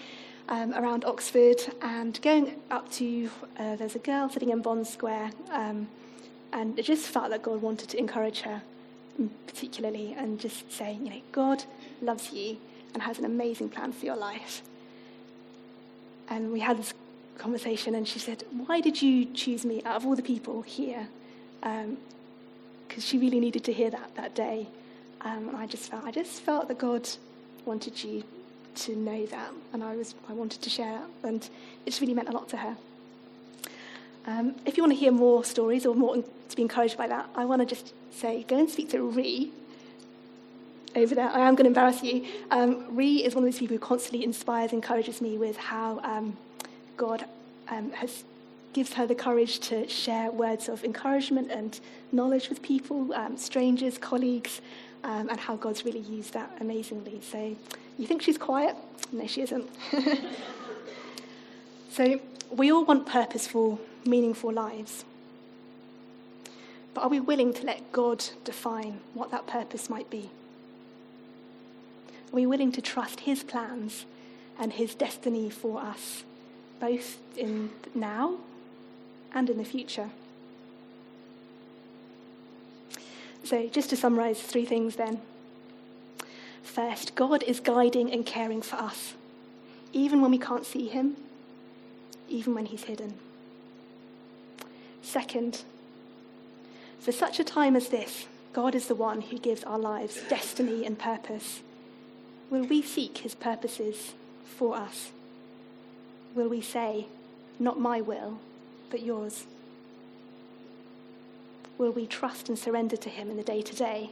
um, 0.49 0.73
around 0.73 1.05
Oxford 1.05 1.55
and 1.81 2.21
going 2.21 2.59
up 2.69 2.91
to, 2.91 3.29
uh, 3.57 3.77
there's 3.77 3.95
a 3.95 3.99
girl 3.99 4.29
sitting 4.29 4.49
in 4.49 4.61
Bonn 4.61 4.83
Square, 4.83 5.31
um, 5.51 5.87
and 6.51 6.77
it 6.77 6.83
just 6.83 7.05
felt 7.05 7.29
that 7.29 7.43
God 7.43 7.61
wanted 7.61 7.87
to 7.89 7.97
encourage 7.97 8.41
her 8.41 8.61
particularly 9.47 10.15
and 10.19 10.37
just 10.37 10.69
saying, 10.69 11.05
you 11.05 11.11
know, 11.11 11.21
God 11.31 11.63
loves 12.01 12.33
you 12.33 12.57
and 12.93 13.01
has 13.01 13.17
an 13.19 13.25
amazing 13.25 13.69
plan 13.69 13.93
for 13.93 14.05
your 14.05 14.17
life. 14.17 14.61
And 16.29 16.51
we 16.51 16.59
had 16.59 16.77
this 16.77 16.93
conversation, 17.37 17.95
and 17.95 18.05
she 18.05 18.19
said, 18.19 18.43
Why 18.65 18.81
did 18.81 19.01
you 19.01 19.25
choose 19.33 19.63
me 19.65 19.81
out 19.85 19.95
of 19.95 20.05
all 20.05 20.15
the 20.15 20.21
people 20.21 20.61
here? 20.61 21.07
Because 21.61 21.85
um, 21.85 22.99
she 22.99 23.17
really 23.17 23.39
needed 23.39 23.63
to 23.63 23.71
hear 23.71 23.89
that 23.91 24.13
that 24.15 24.35
day. 24.35 24.67
Um, 25.21 25.55
I 25.55 25.65
just 25.65 25.89
felt, 25.89 26.05
I 26.05 26.11
just 26.11 26.41
felt 26.41 26.67
that 26.67 26.77
God 26.77 27.07
wanted 27.65 28.03
you 28.03 28.23
to 28.75 28.95
know 28.95 29.25
that, 29.25 29.51
and 29.73 29.83
I 29.83 29.95
was, 29.95 30.15
I 30.29 30.33
wanted 30.33 30.61
to 30.61 30.69
share 30.69 30.99
that, 30.99 31.27
and 31.27 31.43
it 31.85 31.89
just 31.89 32.01
really 32.01 32.13
meant 32.13 32.29
a 32.29 32.31
lot 32.31 32.47
to 32.49 32.57
her. 32.57 32.77
Um, 34.25 34.55
if 34.65 34.77
you 34.77 34.83
want 34.83 34.93
to 34.93 34.99
hear 34.99 35.11
more 35.11 35.43
stories 35.43 35.85
or 35.85 35.95
more 35.95 36.15
to 36.15 36.55
be 36.55 36.61
encouraged 36.61 36.97
by 36.97 37.07
that, 37.07 37.29
I 37.35 37.45
want 37.45 37.61
to 37.61 37.65
just 37.65 37.93
say, 38.11 38.43
go 38.47 38.57
and 38.57 38.69
speak 38.69 38.89
to 38.91 39.01
Ree 39.01 39.51
over 40.95 41.15
there. 41.15 41.29
I 41.29 41.47
am 41.47 41.55
going 41.55 41.63
to 41.63 41.69
embarrass 41.69 42.03
you. 42.03 42.25
Um, 42.51 42.95
Ree 42.95 43.23
is 43.23 43.35
one 43.35 43.43
of 43.43 43.51
those 43.51 43.59
people 43.59 43.75
who 43.75 43.79
constantly 43.79 44.23
inspires, 44.23 44.73
encourages 44.73 45.21
me 45.21 45.37
with 45.37 45.57
how 45.57 45.99
um, 46.03 46.37
God 46.97 47.25
um, 47.69 47.91
has 47.91 48.23
gives 48.73 48.93
her 48.93 49.07
the 49.07 49.15
courage 49.15 49.59
to 49.59 49.87
share 49.87 50.29
words 50.29 50.69
of 50.69 50.83
encouragement 50.83 51.49
and 51.49 51.79
knowledge 52.11 52.47
with 52.47 52.61
people, 52.61 53.11
um, 53.13 53.35
strangers, 53.35 53.97
colleagues, 53.97 54.61
um, 55.03 55.29
and 55.29 55.39
how 55.39 55.55
God's 55.55 55.85
really 55.85 55.99
used 55.99 56.33
that 56.33 56.51
amazingly. 56.59 57.21
So, 57.21 57.55
you 57.97 58.07
think 58.07 58.21
she's 58.21 58.37
quiet? 58.37 58.75
No, 59.11 59.25
she 59.27 59.41
isn't. 59.41 59.69
so, 61.91 62.19
we 62.51 62.71
all 62.71 62.85
want 62.85 63.05
purposeful, 63.05 63.79
meaningful 64.05 64.51
lives. 64.51 65.05
But 66.93 67.03
are 67.03 67.09
we 67.09 67.19
willing 67.19 67.53
to 67.53 67.65
let 67.65 67.91
God 67.91 68.25
define 68.43 69.01
what 69.13 69.31
that 69.31 69.45
purpose 69.45 69.89
might 69.89 70.09
be? 70.09 70.29
Are 72.31 72.35
we 72.35 72.45
willing 72.45 72.71
to 72.73 72.81
trust 72.81 73.21
His 73.21 73.43
plans 73.43 74.05
and 74.59 74.73
His 74.73 74.95
destiny 74.95 75.49
for 75.49 75.79
us, 75.79 76.23
both 76.79 77.17
in 77.37 77.69
now 77.93 78.37
and 79.33 79.49
in 79.49 79.57
the 79.57 79.65
future? 79.65 80.09
So, 83.47 83.65
just 83.67 83.91
to 83.91 83.95
summarize 83.95 84.41
three 84.41 84.65
things 84.65 84.97
then. 84.97 85.21
First, 86.63 87.15
God 87.15 87.43
is 87.43 87.61
guiding 87.61 88.11
and 88.11 88.25
caring 88.25 88.61
for 88.61 88.75
us, 88.75 89.13
even 89.93 90.21
when 90.21 90.31
we 90.31 90.37
can't 90.37 90.65
see 90.65 90.89
Him, 90.89 91.15
even 92.27 92.53
when 92.53 92.65
He's 92.65 92.83
hidden. 92.83 93.13
Second, 95.01 95.63
for 96.99 97.13
such 97.13 97.39
a 97.39 97.45
time 97.45 97.77
as 97.77 97.87
this, 97.87 98.25
God 98.51 98.75
is 98.75 98.87
the 98.87 98.95
one 98.95 99.21
who 99.21 99.39
gives 99.39 99.63
our 99.63 99.79
lives 99.79 100.21
destiny 100.27 100.85
and 100.85 100.99
purpose. 100.99 101.61
Will 102.49 102.65
we 102.65 102.81
seek 102.81 103.19
his 103.19 103.33
purposes 103.33 104.11
for 104.57 104.75
us? 104.75 105.11
Will 106.35 106.49
we 106.49 106.59
say, 106.59 107.07
Not 107.59 107.79
my 107.79 108.01
will, 108.01 108.39
but 108.89 109.03
yours? 109.03 109.45
Will 111.77 111.91
we 111.91 112.07
trust 112.07 112.49
and 112.49 112.57
surrender 112.57 112.97
to 112.97 113.09
him 113.09 113.29
in 113.29 113.37
the 113.37 113.43
day 113.43 113.61
to 113.61 113.75
day, 113.75 114.09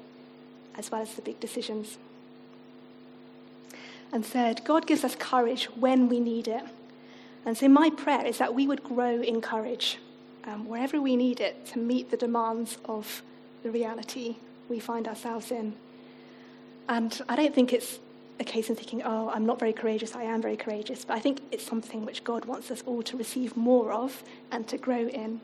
as 0.78 0.91
well 0.91 1.01
as 1.01 1.13
the 1.13 1.21
big 1.21 1.39
decisions? 1.39 1.97
And 4.12 4.25
third, 4.25 4.63
God 4.63 4.88
gives 4.88 5.04
us 5.04 5.15
courage 5.15 5.65
when 5.75 6.08
we 6.08 6.19
need 6.19 6.47
it. 6.47 6.63
And 7.45 7.58
so, 7.58 7.67
my 7.67 7.89
prayer 7.89 8.25
is 8.25 8.38
that 8.38 8.54
we 8.54 8.67
would 8.67 8.84
grow 8.84 9.21
in 9.21 9.41
courage 9.41 9.97
um, 10.45 10.67
wherever 10.67 11.01
we 11.01 11.15
need 11.15 11.39
it 11.39 11.65
to 11.67 11.80
meet 11.80 12.12
the 12.12 12.17
demands 12.17 12.78
of 12.86 13.21
the 13.63 13.71
reality 13.71 14.38
we 14.69 14.80
find 14.80 15.08
ourselves 15.08 15.51
in. 15.51 15.75
And 16.88 17.19
I 17.28 17.36
don't 17.36 17.54
think 17.54 17.73
it's 17.73 17.99
a 18.39 18.43
case 18.43 18.69
of 18.69 18.78
thinking, 18.78 19.01
oh, 19.04 19.32
I'm 19.34 19.45
not 19.45 19.60
very 19.60 19.73
courageous, 19.73 20.15
I 20.15 20.23
am 20.23 20.41
very 20.41 20.58
courageous. 20.58 21.06
But 21.06 21.15
I 21.15 21.19
think 21.19 21.41
it's 21.51 21.65
something 21.65 22.06
which 22.06 22.23
God 22.23 22.45
wants 22.45 22.69
us 22.69 22.84
all 22.86 23.01
to 23.04 23.17
receive 23.17 23.56
more 23.58 23.91
of 23.91 24.23
and 24.51 24.67
to 24.67 24.78
grow 24.78 25.08
in. 25.08 25.41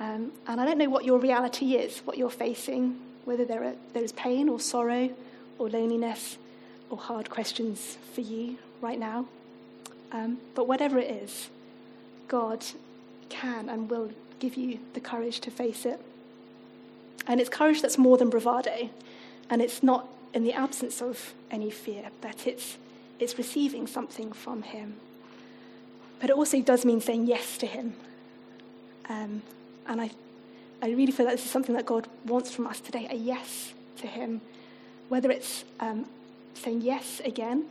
Um, 0.00 0.32
and 0.48 0.60
I 0.60 0.64
don't 0.64 0.78
know 0.78 0.88
what 0.88 1.04
your 1.04 1.18
reality 1.18 1.74
is, 1.74 1.98
what 1.98 2.16
you're 2.16 2.30
facing, 2.30 2.98
whether 3.26 3.44
there, 3.44 3.62
are, 3.62 3.74
there 3.92 4.02
is 4.02 4.12
pain 4.12 4.48
or 4.48 4.58
sorrow 4.58 5.10
or 5.58 5.68
loneliness 5.68 6.38
or 6.88 6.96
hard 6.96 7.28
questions 7.28 7.98
for 8.14 8.22
you 8.22 8.56
right 8.80 8.98
now. 8.98 9.26
Um, 10.10 10.38
but 10.54 10.66
whatever 10.66 10.98
it 10.98 11.10
is, 11.10 11.50
God 12.28 12.64
can 13.28 13.68
and 13.68 13.90
will 13.90 14.10
give 14.38 14.56
you 14.56 14.80
the 14.94 15.00
courage 15.00 15.38
to 15.40 15.50
face 15.50 15.84
it. 15.84 16.00
And 17.26 17.38
it's 17.38 17.50
courage 17.50 17.82
that's 17.82 17.98
more 17.98 18.16
than 18.16 18.30
bravado. 18.30 18.88
And 19.50 19.60
it's 19.60 19.82
not 19.82 20.08
in 20.32 20.44
the 20.44 20.54
absence 20.54 21.02
of 21.02 21.34
any 21.50 21.70
fear, 21.70 22.06
but 22.22 22.46
it's, 22.46 22.78
it's 23.18 23.36
receiving 23.36 23.86
something 23.86 24.32
from 24.32 24.62
Him. 24.62 24.94
But 26.20 26.30
it 26.30 26.36
also 26.36 26.60
does 26.62 26.86
mean 26.86 27.00
saying 27.02 27.26
yes 27.26 27.58
to 27.58 27.66
Him. 27.66 27.94
Um, 29.08 29.42
and 29.86 30.00
I, 30.00 30.10
I 30.82 30.90
really 30.90 31.12
feel 31.12 31.26
that 31.26 31.32
this 31.32 31.44
is 31.44 31.50
something 31.50 31.74
that 31.74 31.86
God 31.86 32.08
wants 32.24 32.54
from 32.54 32.66
us 32.66 32.80
today 32.80 33.06
a 33.10 33.14
yes 33.14 33.72
to 33.98 34.06
Him. 34.06 34.40
Whether 35.08 35.30
it's 35.30 35.64
um, 35.80 36.06
saying 36.54 36.82
yes 36.82 37.20
again, 37.24 37.64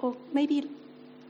or 0.00 0.16
maybe 0.32 0.68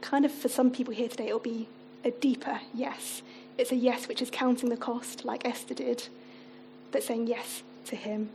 kind 0.00 0.24
of 0.24 0.33
for 0.33 0.48
some 0.48 0.70
people 0.70 0.92
here 0.94 1.09
today, 1.09 1.28
it'll 1.28 1.38
be 1.38 1.68
a 2.04 2.11
deeper 2.11 2.61
yes. 2.74 3.22
It's 3.57 3.72
a 3.72 3.76
yes 3.76 4.07
which 4.07 4.22
is 4.22 4.31
counting 4.31 4.68
the 4.68 4.76
cost, 4.76 5.24
like 5.24 5.44
Esther 5.44 5.74
did, 5.74 6.09
but 6.92 7.02
saying 7.02 7.26
yes 7.26 7.62
to 7.87 7.96
Him 7.96 8.31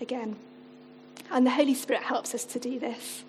again. 0.00 0.36
And 1.30 1.46
the 1.46 1.50
Holy 1.50 1.74
Spirit 1.74 2.02
helps 2.02 2.34
us 2.34 2.44
to 2.46 2.58
do 2.58 2.78
this. 2.78 3.24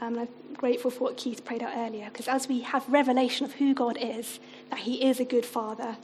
Um, 0.00 0.18
I'm 0.18 0.28
grateful 0.54 0.90
for 0.90 1.04
what 1.04 1.16
Keith 1.16 1.44
prayed 1.44 1.62
out 1.62 1.72
earlier, 1.76 2.06
because 2.06 2.28
as 2.28 2.48
we 2.48 2.60
have 2.60 2.88
revelation 2.88 3.44
of 3.44 3.54
who 3.54 3.74
God 3.74 3.98
is, 4.00 4.38
that 4.70 4.80
He 4.80 5.04
is 5.04 5.18
a 5.18 5.24
good 5.24 5.44
Father, 5.44 5.96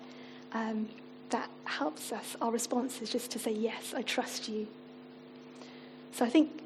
um, 0.54 0.88
that 1.30 1.50
helps 1.64 2.12
us. 2.12 2.36
Our 2.40 2.52
response 2.52 3.02
is 3.02 3.10
just 3.10 3.30
to 3.32 3.38
say, 3.38 3.52
Yes, 3.52 3.92
I 3.94 4.02
trust 4.02 4.48
you. 4.48 4.68
So 6.12 6.24
I 6.24 6.30
think 6.30 6.62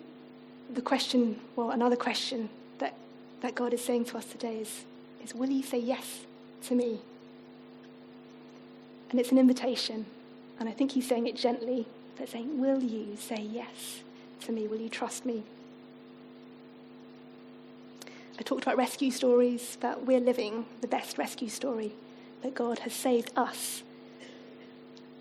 the 0.73 0.83
question, 0.83 1.41
well, 1.57 1.71
another 1.71 1.97
question 1.97 2.51
that, 2.79 2.95
that 3.41 3.55
God 3.55 3.73
is 3.73 3.83
saying 3.83 4.05
to 4.07 4.19
us 4.19 4.27
today 4.27 4.59
is, 4.59 4.85
is 5.25 5.35
Will 5.35 5.51
you 5.51 5.63
say 5.63 5.79
yes 5.79 6.27
to 6.67 6.75
me? 6.75 7.01
And 9.11 9.19
it's 9.19 9.33
an 9.33 9.39
invitation. 9.39 10.05
And 10.61 10.69
I 10.69 10.73
think 10.73 10.93
He's 10.93 11.09
saying 11.09 11.27
it 11.27 11.37
gently, 11.37 11.87
but 12.19 12.29
saying, 12.29 12.61
Will 12.61 12.83
you 12.83 13.17
say 13.17 13.41
yes 13.41 14.03
to 14.43 14.53
me? 14.53 14.67
Will 14.67 14.81
you 14.81 14.91
trust 14.91 15.25
me? 15.25 15.43
I 18.39 18.43
talked 18.43 18.63
about 18.63 18.77
rescue 18.77 19.11
stories, 19.11 19.77
that 19.81 20.05
we're 20.07 20.21
living 20.21 20.67
the 20.81 20.87
best 20.87 21.19
rescue 21.19 21.49
story, 21.49 21.93
that 22.43 22.55
God 22.55 22.81
has 22.81 22.93
saved 22.93 23.33
us, 23.37 23.83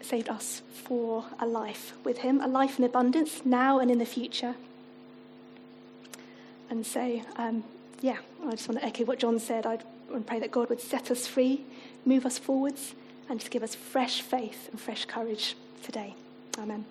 saved 0.01 0.30
us 0.30 0.62
for 0.73 1.25
a 1.39 1.45
life 1.45 1.93
with 2.03 2.19
Him, 2.19 2.41
a 2.41 2.47
life 2.47 2.80
in 2.80 2.86
abundance 2.86 3.45
now 3.45 3.80
and 3.80 3.89
in 3.91 3.97
the 3.97 4.06
future. 4.06 4.56
And 6.69 6.86
so, 6.86 7.21
um, 7.38 7.63
yeah, 8.01 8.17
I 8.45 8.51
just 8.51 8.67
want 8.67 8.82
to 8.82 8.86
echo 8.86 9.06
what 9.06 9.19
John 9.19 9.39
said. 9.39 9.65
I 9.65 9.80
pray 10.25 10.39
that 10.39 10.51
God 10.51 10.69
would 10.69 10.82
set 10.82 11.12
us 11.12 11.27
free, 11.27 11.62
move 12.06 12.25
us 12.25 12.38
forwards, 12.38 12.93
and 13.30 13.39
just 13.39 13.51
give 13.51 13.63
us 13.63 13.75
fresh 13.75 14.21
faith 14.21 14.69
and 14.71 14.80
fresh 14.80 15.06
courage 15.06 15.56
today. 15.84 16.15
Amen. 16.58 16.86